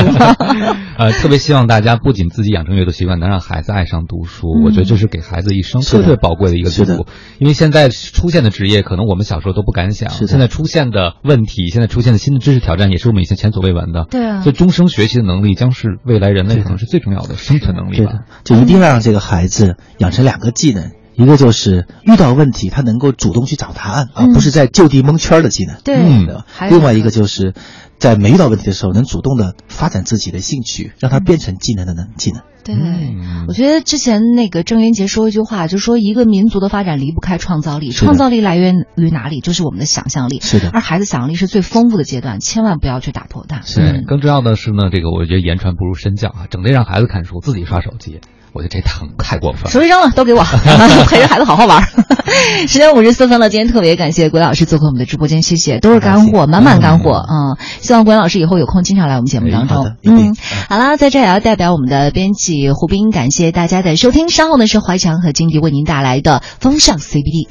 [0.99, 4.49] 呃，特别希望大家不仅自己养成阅读习惯，能让孩子爱上读书。
[4.65, 7.07] 我觉得这是给孩子一生特别宝贵的一个礼物，
[7.39, 14.07] 因为现在出现的职业可能我们小时候都不敢想，现在出现的问题，现在出现的新的知识挑战，也是我们以前前所未闻的。
[14.11, 18.25] 对啊，所以终生学习的能力将是未来人类可能是最重要的生存能力吧。
[18.43, 25.77] 就一定要让这个孩子养成两个技能，一个就是遇到问题他能够主动去找答案，而不是在就地蒙圈的技能。
[25.85, 27.55] 对，嗯另外一个就是。
[28.01, 32.43] 在没遇到问题的时候，能主动的发展自己的兴趣，让它变成技能的能技能。
[32.65, 32.75] 对，
[33.47, 39.41] 我觉得之前那个郑渊洁说一句话，就是说一个民族的发展离不开创造力，创造力来源于哪里？
[39.41, 40.41] 就是我们的想象力。
[40.41, 43.61] 是的，而孩子想象力是最丰富的阶段，千万不要去打破它。
[43.61, 48.21] 是，更重要的是呢，这个我觉得言传不如身教啊，整天让孩子看书，自己刷手机。
[48.53, 50.43] 我觉得这太太过分了，手机扔了，都给我，
[51.09, 51.83] 陪着孩子好好玩。
[52.67, 57.59] 十点五十四分了，今天特别感谢鬼老师做客我们的直播间，谢谢，都是干货，满满干货啊！
[57.81, 59.93] 希望鬼老师以后有空经常来我们节目当中。
[60.05, 60.35] 嗯，
[60.69, 64.29] 好了，在这也要代表我们的编辑胡斌，感谢大家的收听。
[64.29, 67.49] 稍后呢是怀强和金迪为您带来的风尚 CBD。